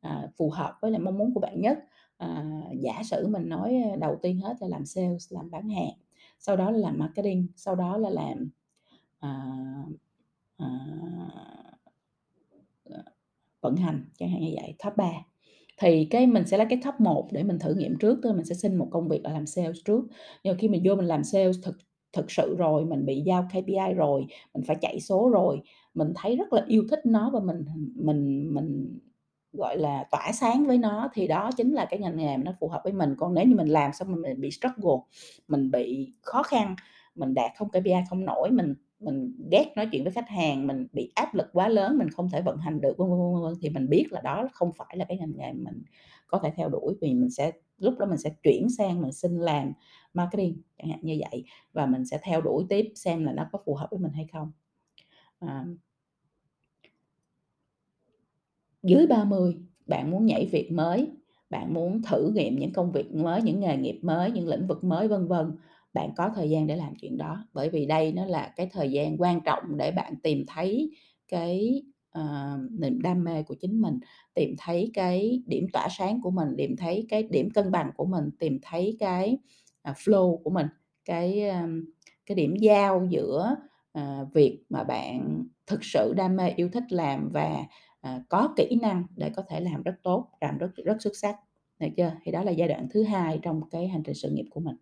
à, 0.00 0.28
phù 0.38 0.50
hợp 0.50 0.74
với 0.82 0.90
lại 0.90 1.00
mong 1.00 1.18
muốn 1.18 1.34
của 1.34 1.40
bạn 1.40 1.60
nhất. 1.60 1.78
À, 2.22 2.44
giả 2.80 3.02
sử 3.04 3.26
mình 3.28 3.48
nói, 3.48 3.76
ờ, 3.90 3.96
đầu 3.96 4.18
tiên 4.22 4.40
hết 4.40 4.54
là 4.60 4.68
làm 4.68 4.86
sales, 4.86 5.32
làm 5.32 5.50
bán 5.50 5.68
hàng, 5.70 5.92
sau 6.38 6.56
đó 6.56 6.70
là 6.70 6.78
làm 6.78 6.98
marketing, 6.98 7.46
sau 7.56 7.74
đó 7.74 7.96
là 7.96 8.10
làm, 8.10 8.50
à, 9.20 9.30
à, 10.58 10.66
vận 13.60 13.76
hành, 13.76 14.04
chẳng 14.18 14.30
hạn 14.30 14.40
như 14.40 14.52
vậy, 14.62 14.74
top 14.84 14.96
3. 14.96 15.10
Thì 15.78 16.04
cái 16.10 16.26
mình 16.26 16.46
sẽ 16.46 16.56
lấy 16.58 16.66
cái 16.70 16.80
top 16.84 16.94
1 17.00 17.28
để 17.32 17.42
mình 17.42 17.58
thử 17.58 17.74
nghiệm 17.74 17.98
trước, 17.98 18.18
tức 18.22 18.30
là 18.30 18.36
mình 18.36 18.44
sẽ 18.44 18.54
xin 18.54 18.76
một 18.76 18.88
công 18.90 19.08
việc 19.08 19.20
là 19.24 19.32
làm 19.32 19.46
sales 19.46 19.76
trước. 19.84 20.04
Nhưng 20.44 20.52
mà 20.54 20.58
khi 20.58 20.68
mình 20.68 20.82
vô 20.84 20.94
mình 20.94 21.06
làm 21.06 21.24
sales 21.24 21.56
thực 21.62 21.76
thực 22.12 22.30
sự 22.30 22.56
rồi, 22.58 22.84
mình 22.84 23.06
bị 23.06 23.20
giao 23.26 23.48
KPI 23.52 23.94
rồi, 23.94 24.26
mình 24.54 24.64
phải 24.66 24.76
chạy 24.80 25.00
số 25.00 25.30
rồi, 25.30 25.60
mình 25.94 26.12
thấy 26.16 26.36
rất 26.36 26.52
là 26.52 26.64
yêu 26.68 26.84
thích 26.90 27.00
nó 27.06 27.30
và 27.34 27.40
mình 27.40 27.64
mình 27.96 28.54
mình, 28.54 28.98
gọi 29.52 29.78
là, 29.78 30.04
tỏa 30.10 30.32
sáng 30.32 30.66
với 30.66 30.78
nó 30.78 31.08
thì 31.14 31.26
đó 31.28 31.50
chính 31.56 31.72
là 31.72 31.84
cái 31.84 32.00
ngành 32.00 32.16
nghề 32.16 32.36
mà 32.36 32.42
nó 32.44 32.52
phù 32.60 32.68
hợp 32.68 32.80
với 32.84 32.92
mình. 32.92 33.14
Còn 33.18 33.34
nếu 33.34 33.46
như 33.46 33.56
mình 33.56 33.68
làm 33.68 33.92
xong 33.92 34.22
mình 34.22 34.40
bị 34.40 34.50
struggle, 34.50 34.96
mình 35.48 35.70
bị 35.70 36.12
khó 36.22 36.42
khăn, 36.42 36.76
mình 37.14 37.34
đạt 37.34 37.50
không 37.58 37.68
KPI 37.70 37.92
không 38.10 38.24
nổi, 38.24 38.50
mình 38.50 38.74
mình 39.00 39.34
ghét 39.50 39.72
nói 39.76 39.88
chuyện 39.92 40.04
với 40.04 40.12
khách 40.12 40.28
hàng, 40.28 40.66
mình 40.66 40.86
bị 40.92 41.12
áp 41.14 41.34
lực 41.34 41.46
quá 41.52 41.68
lớn, 41.68 41.98
mình 41.98 42.10
không 42.10 42.30
thể 42.30 42.42
vận 42.42 42.56
hành 42.58 42.80
được, 42.80 42.98
vân, 42.98 43.08
vân, 43.10 43.42
vân, 43.42 43.54
thì 43.62 43.68
mình 43.70 43.88
biết 43.88 44.06
là 44.10 44.20
đó 44.20 44.48
không 44.52 44.72
phải 44.76 44.96
là 44.96 45.04
cái 45.04 45.18
ngành 45.18 45.32
nghề 45.36 45.52
mình 45.52 45.82
có 46.26 46.38
thể 46.42 46.52
theo 46.56 46.68
đuổi, 46.68 46.94
vì 47.00 47.14
mình 47.14 47.30
sẽ 47.30 47.52
lúc 47.78 47.94
đó 47.98 48.06
mình 48.06 48.18
sẽ 48.18 48.30
chuyển 48.42 48.68
sang 48.78 49.02
mình 49.02 49.12
xin 49.12 49.36
làm 49.38 49.72
marketing, 50.14 50.62
chẳng 50.78 50.88
hạn 50.90 50.98
như 51.02 51.18
vậy, 51.30 51.44
và 51.72 51.86
mình 51.86 52.06
sẽ 52.06 52.18
theo 52.22 52.40
đuổi 52.40 52.64
tiếp 52.68 52.92
xem 52.94 53.24
là 53.24 53.32
nó 53.32 53.46
có 53.52 53.58
phù 53.66 53.74
hợp 53.74 53.88
với 53.90 54.00
mình 54.00 54.12
hay 54.12 54.26
không. 54.32 54.52
À. 55.40 55.64
Dưới 58.82 59.06
30, 59.06 59.56
bạn 59.86 60.10
muốn 60.10 60.26
nhảy 60.26 60.46
việc 60.46 60.72
mới, 60.72 61.08
bạn 61.50 61.74
muốn 61.74 62.02
thử 62.02 62.30
nghiệm 62.34 62.58
những 62.58 62.72
công 62.72 62.92
việc 62.92 63.14
mới, 63.14 63.42
những 63.42 63.60
nghề 63.60 63.76
nghiệp 63.76 63.98
mới, 64.02 64.30
những 64.30 64.48
lĩnh 64.48 64.66
vực 64.66 64.84
mới, 64.84 65.08
vân 65.08 65.26
vân, 65.28 65.52
bạn 65.94 66.10
có 66.16 66.30
thời 66.34 66.50
gian 66.50 66.66
để 66.66 66.76
làm 66.76 66.94
chuyện 67.00 67.16
đó. 67.18 67.46
Bởi 67.52 67.68
vì 67.70 67.86
đây 67.86 68.12
nó 68.12 68.24
là 68.24 68.52
cái 68.56 68.68
thời 68.72 68.90
gian 68.90 69.16
quan 69.20 69.40
trọng 69.40 69.76
để 69.76 69.90
bạn 69.90 70.14
tìm 70.22 70.44
thấy 70.46 70.90
cái, 71.28 71.82
uh, 72.18 72.70
niềm 72.80 73.00
đam 73.02 73.24
mê 73.24 73.42
của 73.42 73.54
chính 73.60 73.80
mình, 73.80 73.98
tìm 74.34 74.54
thấy 74.58 74.90
cái 74.94 75.42
điểm 75.46 75.66
tỏa 75.72 75.88
sáng 75.90 76.20
của 76.22 76.30
mình, 76.30 76.48
tìm 76.58 76.76
thấy 76.76 77.06
cái 77.08 77.22
điểm 77.22 77.50
cân 77.50 77.70
bằng 77.70 77.90
của 77.96 78.04
mình, 78.04 78.30
tìm 78.38 78.58
thấy 78.62 78.96
cái, 79.00 79.38
uh, 79.90 79.96
flow 79.96 80.36
của 80.42 80.50
mình, 80.50 80.66
cái, 81.04 81.48
um, 81.48 81.84
cái 82.26 82.34
điểm 82.34 82.56
giao 82.56 83.06
giữa, 83.10 83.56
uh, 83.98 84.32
việc 84.34 84.62
mà 84.68 84.84
bạn 84.84 85.44
thực 85.66 85.84
sự 85.84 86.12
đam 86.16 86.36
mê, 86.36 86.48
yêu 86.56 86.68
thích 86.72 86.92
làm 86.92 87.30
và, 87.32 87.64
à, 88.02 88.20
có 88.28 88.54
kỹ 88.56 88.78
năng 88.82 89.04
để 89.16 89.30
có 89.30 89.42
thể 89.48 89.60
làm 89.60 89.82
rất 89.82 89.94
tốt, 90.02 90.28
làm 90.40 90.58
rất 90.58 90.70
rất 90.84 90.96
xuất 91.02 91.16
sắc, 91.16 91.36
được 91.78 91.88
chưa? 91.96 92.12
Thì 92.24 92.32
đó 92.32 92.42
là 92.42 92.52
giai 92.52 92.68
đoạn 92.68 92.88
thứ 92.90 93.02
hai 93.02 93.38
trong 93.42 93.70
cái 93.70 93.88
hành 93.88 94.02
trình 94.02 94.14
sự 94.14 94.30
nghiệp 94.30 94.46
của 94.50 94.60
mình. 94.60 94.76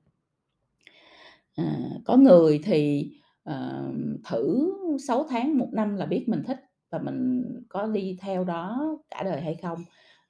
À, 1.56 1.80
có 2.04 2.16
người 2.16 2.60
thì, 2.64 3.10
à, 3.44 3.82
thử 4.30 4.72
6 4.98 5.26
tháng, 5.30 5.58
một 5.58 5.68
năm 5.72 5.96
là 5.96 6.06
biết 6.06 6.24
mình 6.28 6.42
thích 6.46 6.60
và 6.90 6.98
mình 6.98 7.44
có 7.68 7.86
đi 7.86 8.18
theo 8.20 8.44
đó 8.44 8.98
cả 9.10 9.22
đời 9.22 9.40
hay 9.40 9.54
không. 9.62 9.78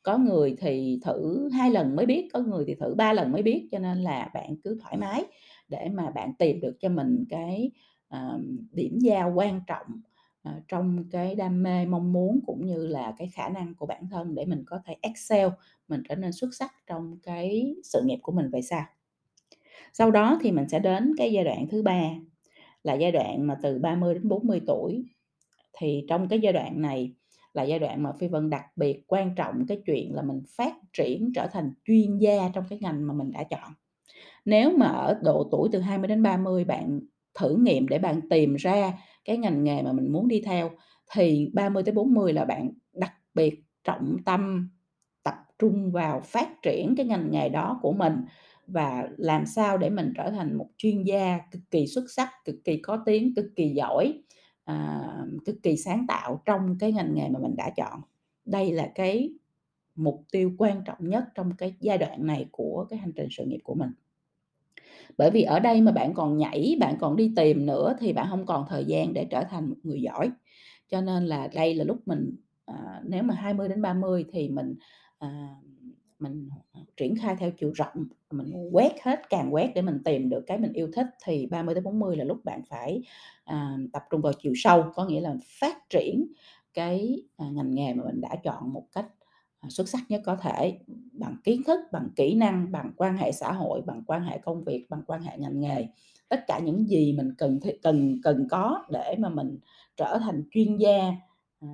Có 0.03 0.19
người 0.19 0.57
thì 0.61 1.01
thử 1.05 1.49
hai 1.53 1.71
lần 1.71 1.97
mới 1.97 2.07
biết, 2.07 2.29
có 2.33 2.41
người 2.41 2.65
thì 2.67 2.75
thử 2.75 2.95
ba 2.95 3.13
lần 3.13 3.33
mới 3.33 3.43
biết, 3.43 3.69
cho 3.73 3.79
nên 3.79 3.99
là 3.99 4.31
bạn 4.35 4.57
cứ 4.65 4.79
thoải 4.83 4.97
mái 4.97 5.25
để 5.69 5.89
mà 5.89 6.11
bạn 6.11 6.35
tìm 6.39 6.61
được 6.61 6.77
cho 6.81 6.89
mình 6.89 7.25
cái, 7.31 7.71
uh, 8.17 8.41
điểm 8.73 8.99
giao 8.99 9.33
quan 9.35 9.61
trọng, 9.67 9.87
Ờ, 10.43 10.53
trong 10.69 11.05
cái 11.11 11.35
đam 11.35 11.63
mê, 11.63 11.87
mong 11.87 12.13
muốn 12.13 12.41
cũng 12.47 12.67
như 12.67 12.87
là 12.87 13.15
cái 13.19 13.29
khả 13.29 13.49
năng 13.49 13.75
của 13.75 13.87
bản 13.87 14.09
thân 14.11 14.35
để 14.35 14.45
mình 14.45 14.63
có 14.67 14.81
thể 14.87 14.97
excel, 15.03 15.49
mình 15.89 16.03
trở 16.09 16.15
nên 16.15 16.33
xuất 16.33 16.49
sắc 16.55 16.73
trong 16.87 17.19
cái 17.23 17.75
sự 17.85 18.03
nghiệp 18.05 18.19
của 18.23 18.33
mình 18.33 18.51
về 18.51 18.63
sau. 18.63 18.83
Sau 19.93 20.11
đó 20.11 20.39
thì 20.43 20.53
mình 20.53 20.69
sẽ 20.69 20.79
đến 20.79 21.13
cái 21.19 21.33
giai 21.33 21.45
đoạn 21.45 21.67
thứ 21.69 21.83
ba, 21.83 22.01
là 22.85 22.95
giai 22.95 23.13
đoạn 23.13 23.47
mà 23.47 23.57
từ 23.63 23.79
30 23.79 24.15
đến 24.15 24.29
40 24.29 24.61
tuổi. 24.67 25.05
Thì 25.79 26.05
trong 26.09 26.29
cái 26.29 26.41
giai 26.41 26.53
đoạn 26.53 26.83
này 26.83 27.15
là 27.55 27.63
giai 27.63 27.79
đoạn 27.79 28.03
mà 28.03 28.13
Phi 28.21 28.29
Vân 28.29 28.51
đặc 28.51 28.65
biệt 28.77 29.05
quan 29.09 29.35
trọng 29.37 29.67
cái 29.69 29.83
chuyện 29.87 30.15
là 30.15 30.23
mình 30.23 30.43
phát 30.59 30.75
triển 30.93 31.33
trở 31.35 31.47
thành 31.53 31.73
chuyên 31.85 32.19
gia 32.19 32.51
trong 32.55 32.65
cái 32.71 32.79
ngành 32.83 33.07
mà 33.07 33.15
mình 33.15 33.33
đã 33.33 33.45
chọn. 33.45 33.73
Nếu 34.45 34.73
mà 34.79 34.87
ở 34.87 35.21
độ 35.25 35.49
tuổi 35.53 35.71
từ 35.73 35.81
20 35.81 36.09
đến 36.09 36.23
30 36.23 36.65
bạn 36.65 37.01
thử 37.39 37.57
nghiệm 37.57 37.89
để 37.89 37.99
bạn 37.99 38.21
tìm 38.31 38.55
ra 38.55 38.93
cái 39.25 39.37
ngành 39.39 39.65
nghề 39.65 39.83
mà 39.83 39.93
mình 39.93 40.13
muốn 40.13 40.29
đi 40.29 40.43
theo, 40.47 40.71
thì 41.13 41.51
30 41.55 41.83
tới 41.83 41.95
40 41.95 42.33
là 42.33 42.45
bạn 42.45 42.71
đặc 42.93 43.13
biệt 43.35 43.63
trọng 43.85 44.17
tâm, 44.25 44.71
tập 45.23 45.35
trung 45.59 45.93
vào 45.93 46.21
phát 46.25 46.49
triển 46.63 46.95
cái 46.97 47.07
ngành 47.07 47.31
nghề 47.31 47.49
đó 47.49 47.79
của 47.83 47.93
mình 47.93 48.15
và 48.67 49.09
làm 49.17 49.47
sao 49.47 49.79
để 49.79 49.91
mình 49.91 50.13
trở 50.17 50.31
thành 50.31 50.59
một 50.59 50.69
chuyên 50.77 51.03
gia 51.03 51.39
cực 51.53 51.63
kỳ 51.71 51.87
xuất 51.87 52.05
sắc, 52.17 52.29
cực 52.45 52.57
kỳ 52.65 52.77
có 52.77 53.03
tiếng, 53.07 53.35
cực 53.35 53.47
kỳ 53.57 53.69
giỏi, 53.69 54.23
à, 54.65 55.01
cực 55.47 55.57
kỳ 55.63 55.77
sáng 55.77 56.07
tạo 56.09 56.43
trong 56.45 56.79
cái 56.79 56.93
ngành 56.93 57.15
nghề 57.15 57.29
mà 57.29 57.39
mình 57.41 57.57
đã 57.57 57.71
chọn. 57.77 58.01
Đây 58.45 58.73
là 58.73 58.93
cái 58.95 59.31
mục 59.95 60.25
tiêu 60.33 60.53
quan 60.59 60.83
trọng 60.85 60.99
nhất 61.11 61.25
trong 61.35 61.53
cái 61.59 61.75
giai 61.81 61.99
đoạn 61.99 62.27
này 62.27 62.47
của 62.53 62.87
cái 62.91 62.99
hành 62.99 63.13
trình 63.17 63.29
sự 63.31 63.45
nghiệp 63.45 63.61
của 63.65 63.75
mình. 63.75 63.91
Bởi 65.19 65.31
vì 65.31 65.43
ở 65.43 65.61
đây 65.61 65.81
mà 65.81 65.93
bạn 65.93 66.15
còn 66.15 66.39
nhảy, 66.39 66.77
bạn 66.81 66.97
còn 67.01 67.17
đi 67.17 67.33
tìm 67.37 67.67
nữa 67.67 67.97
thì 68.01 68.13
bạn 68.13 68.27
không 68.31 68.47
còn 68.47 68.65
thời 68.69 68.85
gian 68.85 69.13
để 69.15 69.25
trở 69.31 69.45
thành 69.51 69.69
một 69.71 69.77
người 69.83 70.03
giỏi. 70.03 70.31
Cho 70.89 71.01
nên 71.01 71.27
là 71.27 71.49
đây 71.55 71.75
là 71.75 71.85
lúc 71.85 71.99
mình, 72.07 72.37
à, 72.67 73.01
nếu 73.05 73.23
mà 73.23 73.35
20 73.35 73.69
đến 73.69 73.83
30 73.83 74.25
thì 74.33 74.49
mình, 74.49 74.75
à, 75.19 75.49
mình, 76.19 76.49
triển 76.97 77.15
khai 77.23 77.37
theo 77.41 77.51
chiều 77.59 77.73
rộng, 77.75 78.07
mình 78.33 78.53
quét 78.73 78.93
hết, 79.03 79.21
càng 79.31 79.55
quét 79.55 79.73
để 79.75 79.83
mình 79.83 79.99
tìm 80.05 80.29
được 80.31 80.45
cái 80.47 80.59
mình 80.59 80.73
yêu 80.73 80.89
thích, 80.95 81.07
thì 81.25 81.47
30 81.47 81.75
tới 81.75 81.83
40 81.83 82.17
là 82.17 82.25
lúc 82.25 82.45
bạn 82.45 82.63
phải, 82.71 83.03
à, 83.45 83.77
tập 83.93 84.03
trung 84.11 84.21
vào 84.21 84.33
chiều 84.43 84.53
sâu, 84.57 84.85
có 84.95 85.07
nghĩa 85.07 85.21
là 85.21 85.35
phát 85.61 85.77
triển 85.91 86.27
cái, 86.75 87.23
à, 87.37 87.47
ngành 87.53 87.75
nghề 87.75 87.95
mà 87.95 88.05
mình 88.05 88.21
đã 88.21 88.37
chọn 88.45 88.73
một 88.73 88.85
cách, 88.93 89.07
Ờ, 89.61 89.69
xuất 89.71 89.89
sắc 89.89 90.01
nhất 90.09 90.23
có 90.25 90.37
thể, 90.37 90.79
bằng 91.13 91.37
kiến 91.45 91.63
thức, 91.67 91.81
bằng 91.93 92.09
kỹ 92.17 92.35
năng, 92.35 92.73
bằng 92.73 92.93
quan 92.97 93.17
hệ 93.17 93.33
xã 93.33 93.53
hội, 93.53 93.83
bằng 93.87 94.03
quan 94.07 94.23
hệ 94.23 94.39
công 94.39 94.65
việc, 94.65 94.87
bằng 94.91 95.03
quan 95.07 95.23
hệ 95.23 95.39
ngành 95.39 95.61
nghề. 95.61 95.87
Tất 96.29 96.45
cả 96.47 96.59
những 96.59 96.89
gì 96.89 97.13
mình 97.13 97.35
cần 97.39 97.59
cần 97.83 98.17
cần 98.23 98.47
có 98.51 98.83
để 98.91 99.17
mà 99.19 99.29
mình 99.29 99.59
trở 99.97 100.19
thành 100.23 100.43
chuyên 100.51 100.77
gia, 100.77 101.13
ờ, 101.61 101.69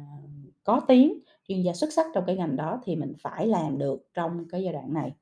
có 0.64 0.80
tiếng, 0.88 1.18
chuyên 1.48 1.62
gia 1.62 1.72
xuất 1.72 1.92
sắc 1.92 2.06
trong 2.14 2.24
cái 2.26 2.36
ngành 2.36 2.56
đó 2.56 2.80
thì 2.84 2.96
mình 2.96 3.12
phải 3.18 3.46
làm 3.46 3.78
được 3.78 4.08
trong 4.14 4.44
cái 4.48 4.62
giai 4.62 4.72
đoạn 4.72 4.92
này, 4.94 5.12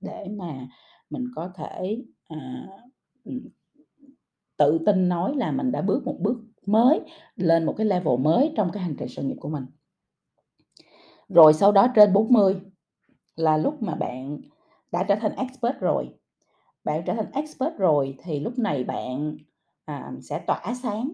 để 0.00 0.26
mà, 0.38 0.68
mình 1.10 1.24
có 1.36 1.50
thể, 1.56 1.98
à, 2.28 2.66
tự 4.58 4.78
tin 4.86 5.08
nói 5.08 5.36
là 5.36 5.52
mình 5.52 5.72
đã 5.72 5.82
bước 5.82 6.04
một 6.06 6.16
bước 6.20 6.38
mới 6.66 7.00
lên 7.36 7.64
một 7.66 7.74
cái 7.78 7.86
level 7.86 8.18
mới 8.20 8.52
trong 8.56 8.70
cái 8.72 8.82
hành 8.82 8.96
trình 8.98 9.08
sự 9.08 9.22
nghiệp 9.22 9.36
của 9.40 9.48
mình. 9.48 9.64
Rồi 11.34 11.54
sau 11.54 11.72
đó 11.72 11.88
trên 11.94 12.12
40 12.12 12.60
là 13.36 13.56
lúc 13.56 13.82
mà 13.82 13.94
bạn 13.94 14.38
đã 14.92 15.04
trở 15.08 15.14
thành 15.14 15.36
expert 15.36 15.80
rồi. 15.80 16.08
Bạn 16.84 17.02
trở 17.06 17.14
thành 17.14 17.32
expert 17.32 17.76
rồi 17.78 18.16
thì 18.24 18.40
lúc 18.40 18.58
này 18.58 18.84
bạn, 18.84 19.36
à, 19.84 20.12
sẽ 20.22 20.38
tỏa 20.46 20.74
sáng 20.82 21.12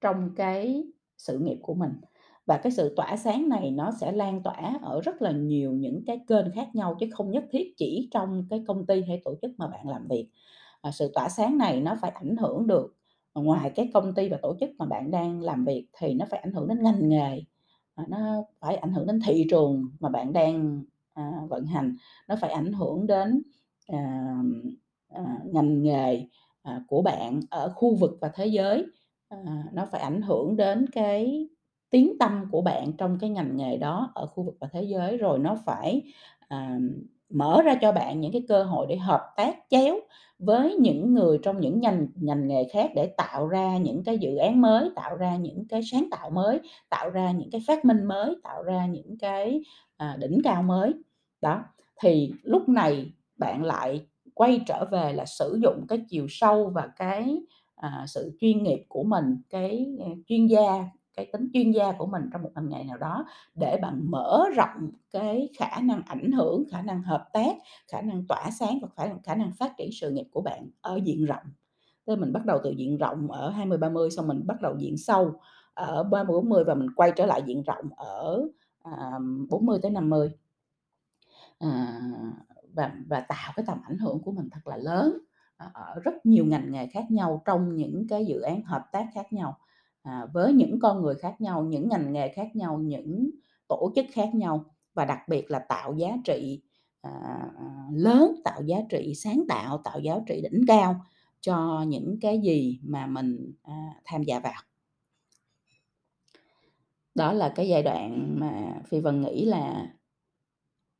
trong 0.00 0.30
cái 0.36 0.84
sự 1.18 1.38
nghiệp 1.38 1.58
của 1.62 1.74
mình. 1.74 1.92
Và 2.46 2.56
cái 2.58 2.72
sự 2.72 2.94
tỏa 2.96 3.16
sáng 3.16 3.48
này 3.48 3.70
nó 3.70 3.92
sẽ 4.00 4.12
lan 4.12 4.42
tỏa 4.42 4.78
ở 4.82 5.00
rất 5.00 5.22
là 5.22 5.30
nhiều 5.32 5.72
những 5.72 6.02
cái 6.06 6.20
kênh 6.28 6.46
khác 6.54 6.68
nhau 6.74 6.96
chứ 7.00 7.06
không 7.12 7.30
nhất 7.30 7.44
thiết 7.52 7.74
chỉ 7.76 8.08
trong 8.12 8.46
cái 8.50 8.64
công 8.68 8.86
ty 8.86 9.02
hay 9.02 9.22
tổ 9.24 9.34
chức 9.42 9.50
mà 9.58 9.68
bạn 9.68 9.88
làm 9.88 10.08
việc. 10.08 10.28
À, 10.82 10.90
sự 10.92 11.12
tỏa 11.14 11.28
sáng 11.28 11.58
này 11.58 11.80
nó 11.80 11.96
phải 12.02 12.10
ảnh 12.10 12.36
hưởng 12.36 12.66
được 12.66 12.96
ngoài 13.34 13.70
cái 13.74 13.90
công 13.94 14.14
ty 14.14 14.28
và 14.28 14.38
tổ 14.42 14.56
chức 14.60 14.70
mà 14.78 14.86
bạn 14.86 15.10
đang 15.10 15.42
làm 15.42 15.64
việc 15.64 15.86
thì 15.98 16.14
nó 16.14 16.26
phải 16.30 16.40
ảnh 16.40 16.52
hưởng 16.52 16.68
đến 16.68 16.82
ngành 16.82 17.08
nghề, 17.08 17.42
Ờ, 18.00 18.04
nó 18.08 18.44
phải 18.60 18.76
ảnh 18.76 18.92
hưởng 18.92 19.06
đến 19.06 19.20
thị 19.26 19.46
trường 19.50 19.84
mà 20.00 20.08
bạn 20.08 20.32
đang, 20.32 20.82
à, 21.14 21.32
vận 21.50 21.66
hành, 21.66 21.96
nó 22.28 22.36
phải 22.40 22.50
ảnh 22.50 22.72
hưởng 22.72 23.06
đến, 23.06 23.42
à, 23.88 24.34
à, 25.08 25.22
ngành 25.52 25.82
nghề, 25.82 26.26
à, 26.62 26.82
của 26.88 27.02
bạn 27.02 27.40
ở 27.50 27.70
khu 27.76 27.94
vực 27.96 28.18
và 28.20 28.30
thế 28.34 28.46
giới, 28.46 28.86
à, 29.28 29.38
nó 29.72 29.86
phải 29.92 30.00
ảnh 30.00 30.22
hưởng 30.22 30.56
đến 30.56 30.86
cái 30.92 31.48
tiếng 31.90 32.18
tâm 32.20 32.44
của 32.50 32.62
bạn 32.62 32.92
trong 32.98 33.18
cái 33.20 33.30
ngành 33.30 33.56
nghề 33.56 33.76
đó 33.76 34.12
ở 34.14 34.26
khu 34.26 34.42
vực 34.44 34.56
và 34.60 34.68
thế 34.72 34.82
giới, 34.82 35.16
rồi 35.18 35.38
nó 35.38 35.56
phải, 35.66 36.02
à, 36.48 36.78
mở 37.30 37.62
ra 37.62 37.74
cho 37.82 37.92
bạn 37.92 38.20
những 38.20 38.32
cái 38.32 38.42
cơ 38.48 38.62
hội 38.64 38.86
để 38.88 38.96
hợp 38.96 39.20
tác 39.36 39.56
chéo 39.70 40.00
với 40.38 40.74
những 40.76 41.14
người 41.14 41.38
trong 41.42 41.60
những 41.60 41.80
ngành 41.80 42.06
ngành 42.16 42.48
nghề 42.48 42.64
khác 42.72 42.90
để 42.94 43.06
tạo 43.16 43.48
ra 43.48 43.76
những 43.78 44.04
cái 44.04 44.18
dự 44.18 44.36
án 44.36 44.60
mới, 44.60 44.90
tạo 44.96 45.16
ra 45.16 45.36
những 45.36 45.68
cái 45.68 45.80
sáng 45.92 46.08
tạo 46.10 46.30
mới, 46.30 46.60
tạo 46.90 47.10
ra 47.10 47.30
những 47.30 47.50
cái 47.50 47.60
phát 47.66 47.84
minh 47.84 48.04
mới, 48.04 48.36
tạo 48.44 48.62
ra 48.62 48.86
những 48.86 49.18
cái, 49.18 49.62
à, 49.96 50.16
đỉnh 50.20 50.38
cao 50.44 50.62
mới. 50.62 50.92
Đó, 51.42 51.64
thì 52.02 52.32
lúc 52.42 52.68
này 52.68 53.06
bạn 53.36 53.64
lại 53.64 54.06
quay 54.34 54.60
trở 54.66 54.84
về 54.92 55.12
là 55.12 55.24
sử 55.26 55.58
dụng 55.62 55.86
cái 55.88 55.98
chiều 56.08 56.26
sâu 56.30 56.70
và 56.74 56.88
cái, 56.96 57.36
à, 57.76 58.04
sự 58.08 58.36
chuyên 58.40 58.62
nghiệp 58.62 58.84
của 58.88 59.02
mình, 59.02 59.36
cái, 59.50 59.86
à, 60.00 60.06
chuyên 60.26 60.46
gia, 60.46 60.84
cái 61.16 61.26
tính 61.32 61.48
chuyên 61.54 61.70
gia 61.70 61.92
của 61.92 62.06
mình 62.06 62.22
trong 62.32 62.42
một 62.42 62.50
ngành 62.54 62.68
nghề 62.68 62.84
nào 62.84 62.98
đó 62.98 63.24
để 63.54 63.78
bạn 63.82 64.10
mở 64.10 64.44
rộng 64.56 64.90
cái 65.10 65.48
khả 65.58 65.80
năng 65.80 66.02
ảnh 66.06 66.32
hưởng, 66.32 66.64
khả 66.70 66.82
năng 66.82 67.02
hợp 67.02 67.28
tác, 67.32 67.56
khả 67.92 68.00
năng 68.00 68.24
tỏa 68.28 68.50
sáng 68.50 68.78
và 68.82 68.88
khả 68.96 69.14
khả 69.24 69.34
năng 69.34 69.52
phát 69.52 69.72
triển 69.78 69.90
sự 69.92 70.10
nghiệp 70.10 70.26
của 70.32 70.40
bạn 70.40 70.70
ở 70.80 71.00
diện 71.04 71.24
rộng. 71.24 71.44
Tức 72.06 72.16
mình 72.16 72.32
bắt 72.32 72.44
đầu 72.46 72.60
từ 72.64 72.70
diện 72.70 72.98
rộng 72.98 73.30
ở 73.30 73.50
20, 73.50 73.78
30 73.78 74.10
xong 74.10 74.28
mình 74.28 74.46
bắt 74.46 74.60
đầu 74.62 74.76
diện 74.78 74.98
sâu 74.98 75.32
ở 75.74 76.04
30, 76.04 76.34
40 76.34 76.64
và 76.64 76.74
mình 76.74 76.90
quay 76.96 77.12
trở 77.16 77.26
lại 77.26 77.42
diện 77.46 77.62
rộng 77.62 77.84
ở, 77.96 78.48
à, 78.82 79.12
40 79.50 79.78
tới 79.82 79.90
50. 79.90 80.30
À, 81.58 82.00
và 82.74 82.92
và 83.08 83.20
tạo 83.20 83.52
cái 83.56 83.64
tầm 83.66 83.78
ảnh 83.84 83.98
hưởng 83.98 84.22
của 84.22 84.32
mình 84.32 84.48
thật 84.52 84.66
là 84.66 84.76
lớn, 84.76 85.18
à, 85.56 85.70
ở 85.74 86.00
rất 86.04 86.26
nhiều 86.26 86.44
ngành 86.46 86.72
nghề 86.72 86.86
khác 86.86 87.04
nhau 87.10 87.42
trong 87.44 87.76
những 87.76 88.06
cái 88.08 88.26
dự 88.26 88.40
án 88.40 88.62
hợp 88.64 88.82
tác 88.92 89.06
khác 89.14 89.32
nhau, 89.32 89.58
à, 90.02 90.26
với 90.32 90.52
những 90.52 90.78
con 90.80 91.02
người 91.02 91.14
khác 91.14 91.40
nhau, 91.40 91.64
những 91.64 91.88
ngành 91.88 92.12
nghề 92.12 92.28
khác 92.28 92.48
nhau, 92.54 92.78
những 92.78 93.30
tổ 93.68 93.92
chức 93.96 94.06
khác 94.12 94.34
nhau 94.34 94.64
và 94.94 95.04
đặc 95.04 95.18
biệt 95.28 95.50
là 95.50 95.58
tạo 95.58 95.94
giá 95.94 96.16
trị, 96.24 96.62
à, 97.00 97.10
lớn, 97.92 98.34
tạo 98.44 98.62
giá 98.62 98.76
trị 98.88 99.12
sáng 99.14 99.42
tạo, 99.48 99.80
tạo 99.84 100.00
giá 100.00 100.14
trị 100.26 100.40
đỉnh 100.50 100.64
cao 100.66 101.00
cho 101.40 101.84
những 101.88 102.18
cái 102.20 102.40
gì 102.40 102.80
mà 102.82 103.06
mình, 103.06 103.52
à, 103.62 103.94
tham 104.04 104.22
gia 104.22 104.40
vào. 104.40 104.62
Đó 107.14 107.32
là 107.32 107.52
cái 107.54 107.68
giai 107.68 107.82
đoạn 107.82 108.36
mà 108.40 108.80
Phi 108.88 109.00
Vân 109.00 109.22
nghĩ 109.22 109.44
là 109.44 109.86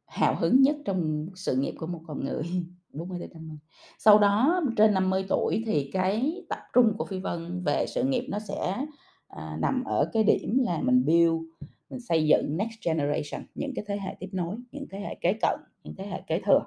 hào 0.06 0.36
hứng 0.36 0.62
nhất 0.62 0.76
trong 0.84 1.26
sự 1.34 1.56
nghiệp 1.56 1.74
của 1.78 1.86
một 1.86 2.02
con 2.06 2.24
người 2.24 2.42
40 2.92 3.18
tới 3.18 3.28
50. 3.34 3.58
Sau 3.98 4.18
đó 4.18 4.62
trên 4.76 4.94
50 4.94 5.24
tuổi 5.28 5.62
thì 5.66 5.90
cái 5.92 6.42
tập 6.48 6.58
trung 6.72 6.94
của 6.98 7.04
Phi 7.04 7.18
Vân 7.18 7.62
về 7.64 7.86
sự 7.88 8.04
nghiệp 8.04 8.26
nó 8.28 8.38
sẽ, 8.38 8.86
à, 9.28 9.56
nằm 9.60 9.84
ở 9.84 10.10
cái 10.12 10.24
điểm 10.24 10.58
là 10.64 10.80
mình 10.82 11.04
build, 11.04 11.42
mình 11.90 12.00
xây 12.00 12.26
dựng 12.26 12.56
next 12.56 12.74
generation, 12.84 13.46
những 13.54 13.72
cái 13.74 13.84
thế 13.88 13.96
hệ 13.96 14.16
tiếp 14.20 14.28
nối, 14.32 14.56
những 14.72 14.86
thế 14.90 15.00
hệ 15.00 15.14
kế 15.14 15.32
cận, 15.32 15.60
những 15.84 15.94
thế 15.96 16.06
hệ 16.06 16.22
kế 16.26 16.40
thừa, 16.40 16.62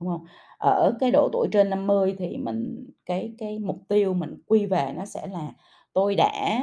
đúng 0.00 0.08
không? 0.08 0.24
Ở 0.58 0.96
cái 1.00 1.10
độ 1.10 1.28
tuổi 1.32 1.48
trên 1.52 1.70
50 1.70 2.14
thì 2.18 2.36
mình 2.36 2.86
cái 3.06 3.34
cái 3.38 3.58
mục 3.58 3.82
tiêu 3.88 4.14
mình 4.14 4.36
quy 4.46 4.66
về 4.66 4.92
nó 4.96 5.04
sẽ 5.04 5.26
là 5.26 5.52
tôi 5.92 6.14
đã 6.14 6.62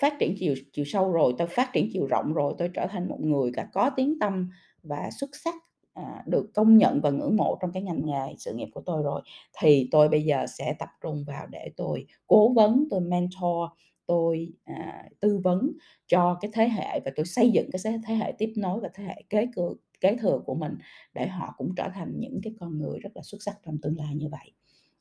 phát 0.00 0.14
triển 0.18 0.34
chiều 0.38 0.54
chiều 0.72 0.84
sâu 0.84 1.12
rồi, 1.12 1.34
tôi 1.38 1.48
phát 1.48 1.70
triển 1.72 1.88
chiều 1.92 2.06
rộng 2.06 2.32
rồi, 2.34 2.54
tôi 2.58 2.70
trở 2.74 2.86
thành 2.86 3.08
một 3.08 3.20
người 3.20 3.50
cả 3.54 3.68
có 3.72 3.90
tiếng 3.96 4.18
tăm 4.18 4.50
và 4.82 5.10
xuất 5.20 5.30
sắc, 5.32 5.54
à, 5.98 6.22
được 6.26 6.50
công 6.54 6.78
nhận 6.78 7.00
và 7.00 7.10
ngưỡng 7.10 7.36
mộ 7.36 7.58
trong 7.60 7.72
cái 7.72 7.82
ngành 7.82 8.06
nghề 8.06 8.34
sự 8.38 8.54
nghiệp 8.54 8.68
của 8.74 8.82
tôi 8.86 9.02
rồi, 9.02 9.22
thì 9.60 9.88
tôi 9.90 10.08
bây 10.08 10.22
giờ 10.22 10.46
sẽ 10.46 10.74
tập 10.78 10.88
trung 11.02 11.24
vào 11.26 11.46
để 11.46 11.70
tôi 11.76 12.06
cố 12.26 12.52
vấn, 12.52 12.84
tôi 12.90 13.00
mentor, 13.00 13.70
tôi, 14.06 14.52
à, 14.64 15.08
tư 15.20 15.40
vấn 15.44 15.72
cho 16.06 16.38
cái 16.40 16.50
thế 16.54 16.68
hệ 16.68 17.00
và 17.04 17.10
tôi 17.16 17.26
xây 17.26 17.50
dựng 17.50 17.70
cái 17.72 17.94
thế 18.06 18.14
hệ 18.14 18.32
tiếp 18.38 18.52
nối 18.56 18.80
và 18.80 18.88
thế 18.94 19.04
hệ 19.04 19.22
kế 19.30 19.46
cơ 19.56 19.62
kế 20.00 20.16
thừa 20.16 20.40
của 20.46 20.54
mình 20.54 20.74
để 21.14 21.26
họ 21.26 21.54
cũng 21.56 21.74
trở 21.76 21.88
thành 21.94 22.12
những 22.20 22.40
cái 22.42 22.52
con 22.60 22.78
người 22.78 22.98
rất 22.98 23.10
là 23.14 23.22
xuất 23.22 23.42
sắc 23.42 23.58
trong 23.64 23.78
tương 23.82 23.98
lai 23.98 24.14
như 24.14 24.28
vậy. 24.28 24.52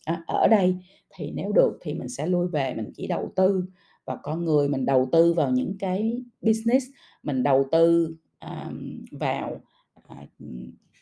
à, 0.05 0.23
ở 0.27 0.47
đây 0.47 0.75
thì 1.09 1.31
nếu 1.35 1.51
được 1.51 1.77
thì 1.81 1.93
mình 1.93 2.09
sẽ 2.09 2.27
lui 2.27 2.47
về 2.47 2.73
mình 2.75 2.91
chỉ 2.95 3.07
đầu 3.07 3.31
tư 3.35 3.65
vào 4.05 4.17
con 4.23 4.45
người, 4.45 4.69
mình 4.69 4.85
đầu 4.85 5.09
tư 5.11 5.33
vào 5.33 5.51
những 5.51 5.77
cái 5.79 6.23
business, 6.41 6.85
mình 7.23 7.43
đầu 7.43 7.65
tư, 7.71 8.15
um, 8.41 9.05
vào, 9.11 9.61
à, 10.07 10.25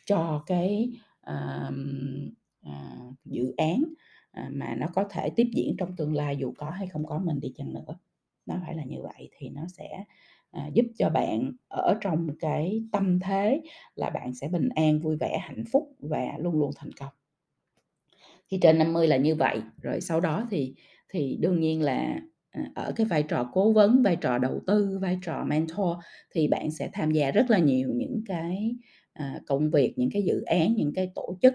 cho 0.06 0.42
cái, 0.46 0.90
uh, 1.30 1.74
uh, 2.68 3.14
dự 3.24 3.54
án, 3.56 3.84
uh, 4.40 4.52
mà 4.52 4.74
nó 4.78 4.86
có 4.94 5.04
thể 5.10 5.30
tiếp 5.36 5.46
diễn 5.54 5.76
trong 5.78 5.96
tương 5.96 6.14
lai 6.14 6.36
dù 6.36 6.52
có 6.58 6.70
hay 6.70 6.86
không 6.86 7.06
có 7.06 7.18
mình 7.18 7.40
đi 7.40 7.52
chăng 7.56 7.74
nữa. 7.74 7.98
Nó 8.46 8.56
phải 8.66 8.74
là 8.74 8.84
như 8.84 9.02
vậy 9.02 9.30
thì 9.38 9.48
nó 9.48 9.62
sẽ, 9.68 10.04
à, 10.50 10.66
giúp 10.74 10.86
cho 10.98 11.10
bạn 11.10 11.52
ở 11.68 11.94
trong 12.00 12.28
cái 12.40 12.84
tâm 12.92 13.20
thế 13.20 13.60
là 13.94 14.10
bạn 14.10 14.34
sẽ 14.34 14.48
bình 14.48 14.68
an, 14.74 15.00
vui 15.00 15.16
vẻ, 15.16 15.38
hạnh 15.42 15.64
phúc 15.72 15.88
và 15.98 16.38
luôn 16.38 16.58
luôn 16.60 16.70
thành 16.76 16.92
công. 16.92 17.12
Khi 18.48 18.58
trên 18.62 18.78
50 18.78 19.08
là 19.08 19.16
như 19.16 19.34
vậy, 19.34 19.60
rồi 19.82 20.00
sau 20.00 20.20
đó 20.20 20.46
thì 20.50 20.74
thì 21.08 21.36
đương 21.40 21.60
nhiên 21.60 21.82
là, 21.82 22.20
ở 22.74 22.92
cái 22.96 23.06
vai 23.06 23.22
trò 23.22 23.50
cố 23.52 23.72
vấn, 23.72 24.02
vai 24.02 24.16
trò 24.16 24.38
đầu 24.38 24.60
tư, 24.66 24.98
vai 25.02 25.18
trò 25.22 25.44
mentor 25.44 25.96
thì 26.34 26.48
bạn 26.48 26.70
sẽ 26.70 26.90
tham 26.92 27.10
gia 27.10 27.30
rất 27.30 27.50
là 27.50 27.58
nhiều 27.58 27.90
những 27.94 28.22
cái, 28.26 28.76
à, 29.18 29.40
công 29.46 29.70
việc, 29.70 29.94
những 29.96 30.10
cái 30.12 30.22
dự 30.22 30.42
án, 30.42 30.74
những 30.74 30.92
cái 30.94 31.10
tổ 31.14 31.36
chức, 31.42 31.54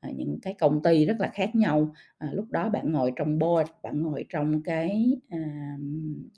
à, 0.00 0.10
những 0.16 0.38
cái 0.42 0.54
công 0.54 0.82
ty 0.82 1.06
rất 1.06 1.16
là 1.20 1.30
khác 1.34 1.54
nhau. 1.54 1.92
À, 2.18 2.28
lúc 2.32 2.50
đó 2.50 2.68
bạn 2.68 2.92
ngồi 2.92 3.12
trong 3.16 3.38
board, 3.38 3.70
bạn 3.82 4.02
ngồi 4.02 4.24
trong 4.28 4.62
cái, 4.62 5.16
à, 5.28 5.38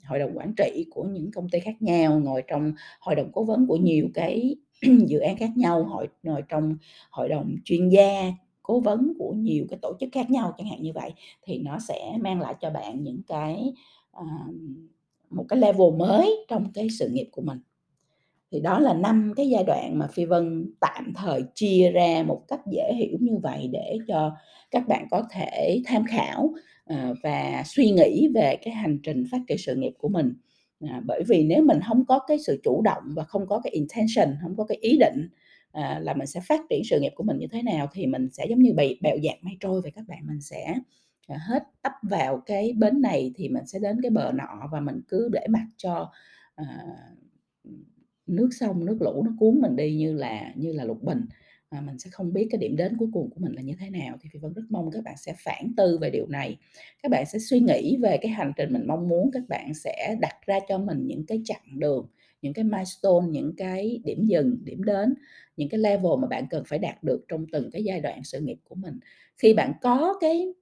hội 0.05 0.19
đồng 0.19 0.37
quản 0.37 0.53
trị 0.57 0.85
của 0.91 1.03
những 1.03 1.31
công 1.31 1.49
ty 1.49 1.59
khác 1.59 1.81
nhau, 1.81 2.19
ngồi 2.19 2.43
trong 2.47 2.73
hội 2.99 3.15
đồng 3.15 3.31
cố 3.33 3.43
vấn 3.43 3.67
của 3.67 3.77
nhiều 3.77 4.07
cái 4.13 4.55
dự 5.07 5.19
án 5.19 5.37
khác 5.37 5.49
nhau, 5.55 5.83
hội 5.83 6.07
ngồi 6.23 6.41
trong 6.49 6.77
hội 7.11 7.29
đồng 7.29 7.55
chuyên 7.65 7.89
gia, 7.89 8.31
cố 8.63 8.79
vấn 8.79 9.13
của 9.19 9.33
nhiều 9.33 9.65
cái 9.69 9.79
tổ 9.81 9.93
chức 9.99 10.09
khác 10.13 10.29
nhau, 10.31 10.53
chẳng 10.57 10.67
hạn 10.67 10.81
như 10.81 10.91
vậy, 10.93 11.13
thì 11.43 11.59
nó 11.59 11.79
sẽ 11.79 12.17
mang 12.21 12.41
lại 12.41 12.55
cho 12.61 12.69
bạn 12.69 13.03
những 13.03 13.21
cái, 13.27 13.73
à, 14.11 14.23
một 15.29 15.45
cái 15.49 15.59
level 15.59 15.95
mới 15.97 16.45
trong 16.47 16.71
cái 16.73 16.87
sự 16.99 17.09
nghiệp 17.09 17.27
của 17.31 17.41
mình. 17.41 17.59
Thì 18.51 18.59
đó 18.59 18.79
là 18.79 18.93
năm 18.93 19.33
cái 19.35 19.49
giai 19.49 19.63
đoạn 19.63 19.99
mà 19.99 20.07
Phi 20.07 20.25
Vân 20.25 20.73
tạm 20.81 21.13
thời 21.15 21.43
chia 21.55 21.91
ra 21.91 22.23
một 22.27 22.41
cách 22.47 22.59
dễ 22.71 22.93
hiểu 22.95 23.17
như 23.21 23.37
vậy 23.43 23.69
để 23.71 23.97
cho 24.07 24.35
các 24.71 24.87
bạn 24.87 25.07
có 25.11 25.23
thể 25.31 25.81
tham 25.85 26.03
khảo, 26.09 26.53
à, 26.85 27.13
và 27.23 27.63
suy 27.65 27.91
nghĩ 27.91 28.27
về 28.35 28.55
cái 28.61 28.73
hành 28.73 28.99
trình 29.03 29.23
phát 29.31 29.37
triển 29.47 29.57
sự 29.57 29.75
nghiệp 29.75 29.93
của 29.97 30.07
mình. 30.09 30.33
À, 30.89 31.01
bởi 31.05 31.23
vì 31.27 31.43
nếu 31.43 31.63
mình 31.63 31.79
không 31.87 32.05
có 32.05 32.19
cái 32.27 32.37
sự 32.47 32.59
chủ 32.63 32.81
động 32.81 33.03
và 33.15 33.23
không 33.23 33.47
có 33.47 33.59
cái 33.63 33.71
intention, 33.73 34.35
không 34.41 34.55
có 34.57 34.63
cái 34.65 34.77
ý 34.81 34.97
định, 34.99 35.29
à, 35.71 35.99
là 36.03 36.13
mình 36.13 36.27
sẽ 36.27 36.39
phát 36.47 36.59
triển 36.69 36.81
sự 36.89 36.99
nghiệp 36.99 37.11
của 37.15 37.23
mình 37.23 37.37
như 37.37 37.47
thế 37.51 37.61
nào 37.61 37.87
thì 37.93 38.05
mình 38.05 38.29
sẽ 38.31 38.45
giống 38.49 38.59
như 38.59 38.73
bị 38.77 38.99
bèo 39.01 39.17
dạt 39.17 39.35
mây 39.41 39.53
trôi 39.59 39.81
vậy 39.81 39.91
các 39.95 40.05
bạn. 40.07 40.19
Mình 40.27 40.41
sẽ, 40.41 40.75
à, 41.27 41.37
hết 41.49 41.63
tấp 41.81 41.91
vào 42.09 42.41
cái 42.45 42.73
bến 42.77 43.01
này 43.01 43.31
thì 43.35 43.49
mình 43.49 43.65
sẽ 43.67 43.79
đến 43.79 43.99
cái 44.03 44.09
bờ 44.09 44.31
nọ 44.31 44.67
và 44.71 44.79
mình 44.79 45.01
cứ 45.07 45.29
để 45.33 45.47
mặc 45.49 45.65
cho, 45.77 46.11
à, 46.55 46.65
nước 48.27 48.49
sông, 48.51 48.85
nước 48.85 48.97
lũ 49.01 49.23
nó 49.25 49.31
cuốn 49.39 49.61
mình 49.61 49.75
đi 49.75 49.95
như 49.95 50.13
là 50.13 50.53
như 50.55 50.71
là 50.73 50.83
lục 50.83 51.03
bình, 51.03 51.25
mà 51.71 51.81
mình 51.81 51.99
sẽ 51.99 52.09
không 52.09 52.33
biết 52.33 52.47
cái 52.51 52.59
điểm 52.59 52.75
đến 52.75 52.97
cuối 52.97 53.09
cùng 53.13 53.29
của 53.29 53.39
mình 53.39 53.53
là 53.53 53.61
như 53.61 53.73
thế 53.79 53.89
nào. 53.89 54.17
Thì 54.21 54.29
Phi 54.33 54.39
Vân 54.39 54.53
rất 54.53 54.63
mong 54.69 54.91
các 54.91 55.03
bạn 55.03 55.15
sẽ 55.17 55.33
phản 55.37 55.73
tư 55.77 55.97
về 56.01 56.09
điều 56.09 56.27
này, 56.27 56.57
các 57.03 57.09
bạn 57.11 57.25
sẽ 57.25 57.39
suy 57.39 57.59
nghĩ 57.59 57.97
về 58.01 58.17
cái 58.21 58.31
hành 58.31 58.51
trình 58.57 58.73
mình 58.73 58.87
mong 58.87 59.09
muốn, 59.09 59.31
các 59.33 59.43
bạn 59.49 59.73
sẽ 59.73 60.17
đặt 60.21 60.35
ra 60.45 60.59
cho 60.67 60.77
mình 60.77 61.07
những 61.07 61.25
cái 61.25 61.41
chặng 61.45 61.79
đường, 61.79 62.07
những 62.41 62.53
cái 62.53 62.65
milestone, 62.65 63.27
những 63.29 63.53
cái 63.57 64.01
điểm 64.03 64.27
dừng, 64.27 64.57
điểm 64.63 64.83
đến, 64.83 65.13
những 65.57 65.69
cái 65.69 65.79
level 65.79 66.11
mà 66.19 66.27
bạn 66.27 66.45
cần 66.49 66.63
phải 66.67 66.79
đạt 66.79 67.03
được 67.03 67.25
trong 67.27 67.45
từng 67.51 67.71
cái 67.71 67.83
giai 67.83 68.01
đoạn 68.01 68.23
sự 68.23 68.39
nghiệp 68.39 68.57
của 68.63 68.75
mình. 68.75 68.99
Khi 69.37 69.53
bạn 69.53 69.73
có 69.81 70.17
cái, 70.21 70.53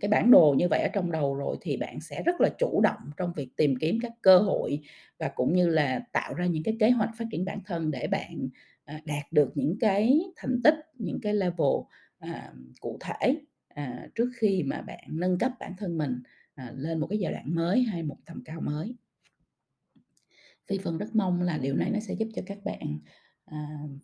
cái 0.00 0.08
bản 0.10 0.30
đồ 0.30 0.54
như 0.58 0.68
vậy 0.68 0.82
ở 0.82 0.88
trong 0.92 1.12
đầu 1.12 1.34
rồi 1.34 1.56
thì 1.60 1.76
bạn 1.76 2.00
sẽ 2.00 2.22
rất 2.22 2.40
là 2.40 2.48
chủ 2.58 2.80
động 2.80 3.00
trong 3.16 3.32
việc 3.36 3.48
tìm 3.56 3.74
kiếm 3.80 3.98
các 4.02 4.12
cơ 4.22 4.38
hội 4.38 4.80
và 5.18 5.28
cũng 5.28 5.54
như 5.54 5.68
là 5.68 6.02
tạo 6.12 6.34
ra 6.34 6.46
những 6.46 6.62
cái 6.62 6.76
kế 6.80 6.90
hoạch 6.90 7.10
phát 7.18 7.24
triển 7.30 7.44
bản 7.44 7.58
thân 7.66 7.90
để 7.90 8.06
bạn, 8.06 8.48
à, 8.84 9.00
đạt 9.04 9.32
được 9.32 9.52
những 9.54 9.78
cái 9.80 10.20
thành 10.36 10.60
tích, 10.64 10.74
những 10.94 11.20
cái 11.20 11.34
level, 11.34 11.76
à, 12.18 12.52
cụ 12.80 12.98
thể, 13.00 13.36
à, 13.68 14.08
trước 14.14 14.30
khi 14.36 14.62
mà 14.62 14.80
bạn 14.80 15.04
nâng 15.08 15.38
cấp 15.38 15.52
bản 15.60 15.72
thân 15.78 15.98
mình, 15.98 16.22
lên 16.76 17.00
một 17.00 17.06
cái 17.06 17.18
giai 17.18 17.32
đoạn 17.32 17.54
mới 17.54 17.82
hay 17.82 18.02
một 18.02 18.16
tầm 18.26 18.42
cao 18.44 18.60
mới. 18.60 18.94
Phi 20.66 20.78
phần 20.78 20.98
rất 20.98 21.16
mong 21.16 21.42
là 21.42 21.58
điều 21.58 21.76
này 21.76 21.90
nó 21.90 22.00
sẽ 22.00 22.14
giúp 22.14 22.28
cho 22.34 22.42
các 22.46 22.58
bạn, 22.64 22.98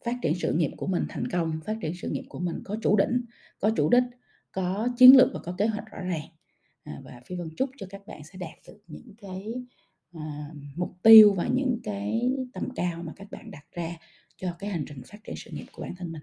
phát 0.05 0.15
triển 0.23 0.35
sự 0.35 0.53
nghiệp 0.53 0.71
của 0.77 0.87
mình 0.87 1.07
thành 1.09 1.29
công, 1.29 1.61
phát 1.67 1.77
triển 1.81 1.95
sự 1.95 2.09
nghiệp 2.09 2.25
của 2.29 2.39
mình 2.39 2.61
có 2.65 2.77
chủ 2.83 2.97
định, 2.97 3.25
có 3.59 3.71
chủ 3.77 3.91
đích, 3.91 4.03
có 4.54 4.88
chiến 4.96 5.16
lược 5.16 5.30
và 5.34 5.40
có 5.44 5.54
kế 5.58 5.66
hoạch 5.66 5.87
rõ 5.90 6.00
ràng. 6.00 6.28
À, 6.84 7.00
và 7.04 7.20
Phi 7.26 7.37
Vân 7.37 7.50
chúc 7.56 7.70
cho 7.76 7.87
các 7.90 8.06
bạn 8.06 8.25
sẽ 8.25 8.38
đạt 8.38 8.58
được 8.68 8.80
những 8.87 9.14
cái, 9.18 9.54
à, 10.12 10.50
mục 10.76 10.96
tiêu 11.02 11.34
và 11.34 11.46
những 11.46 11.80
cái 11.82 12.30
tầm 12.52 12.68
cao 12.75 13.02
mà 13.02 13.12
các 13.16 13.30
bạn 13.30 13.50
đặt 13.50 13.64
ra 13.73 13.96
cho 14.37 14.56
cái 14.58 14.70
hành 14.70 14.84
trình 14.88 15.02
phát 15.06 15.18
triển 15.25 15.37
sự 15.37 15.50
nghiệp 15.50 15.66
của 15.73 15.82
bản 15.82 15.94
thân 15.96 16.12
mình. 16.12 16.23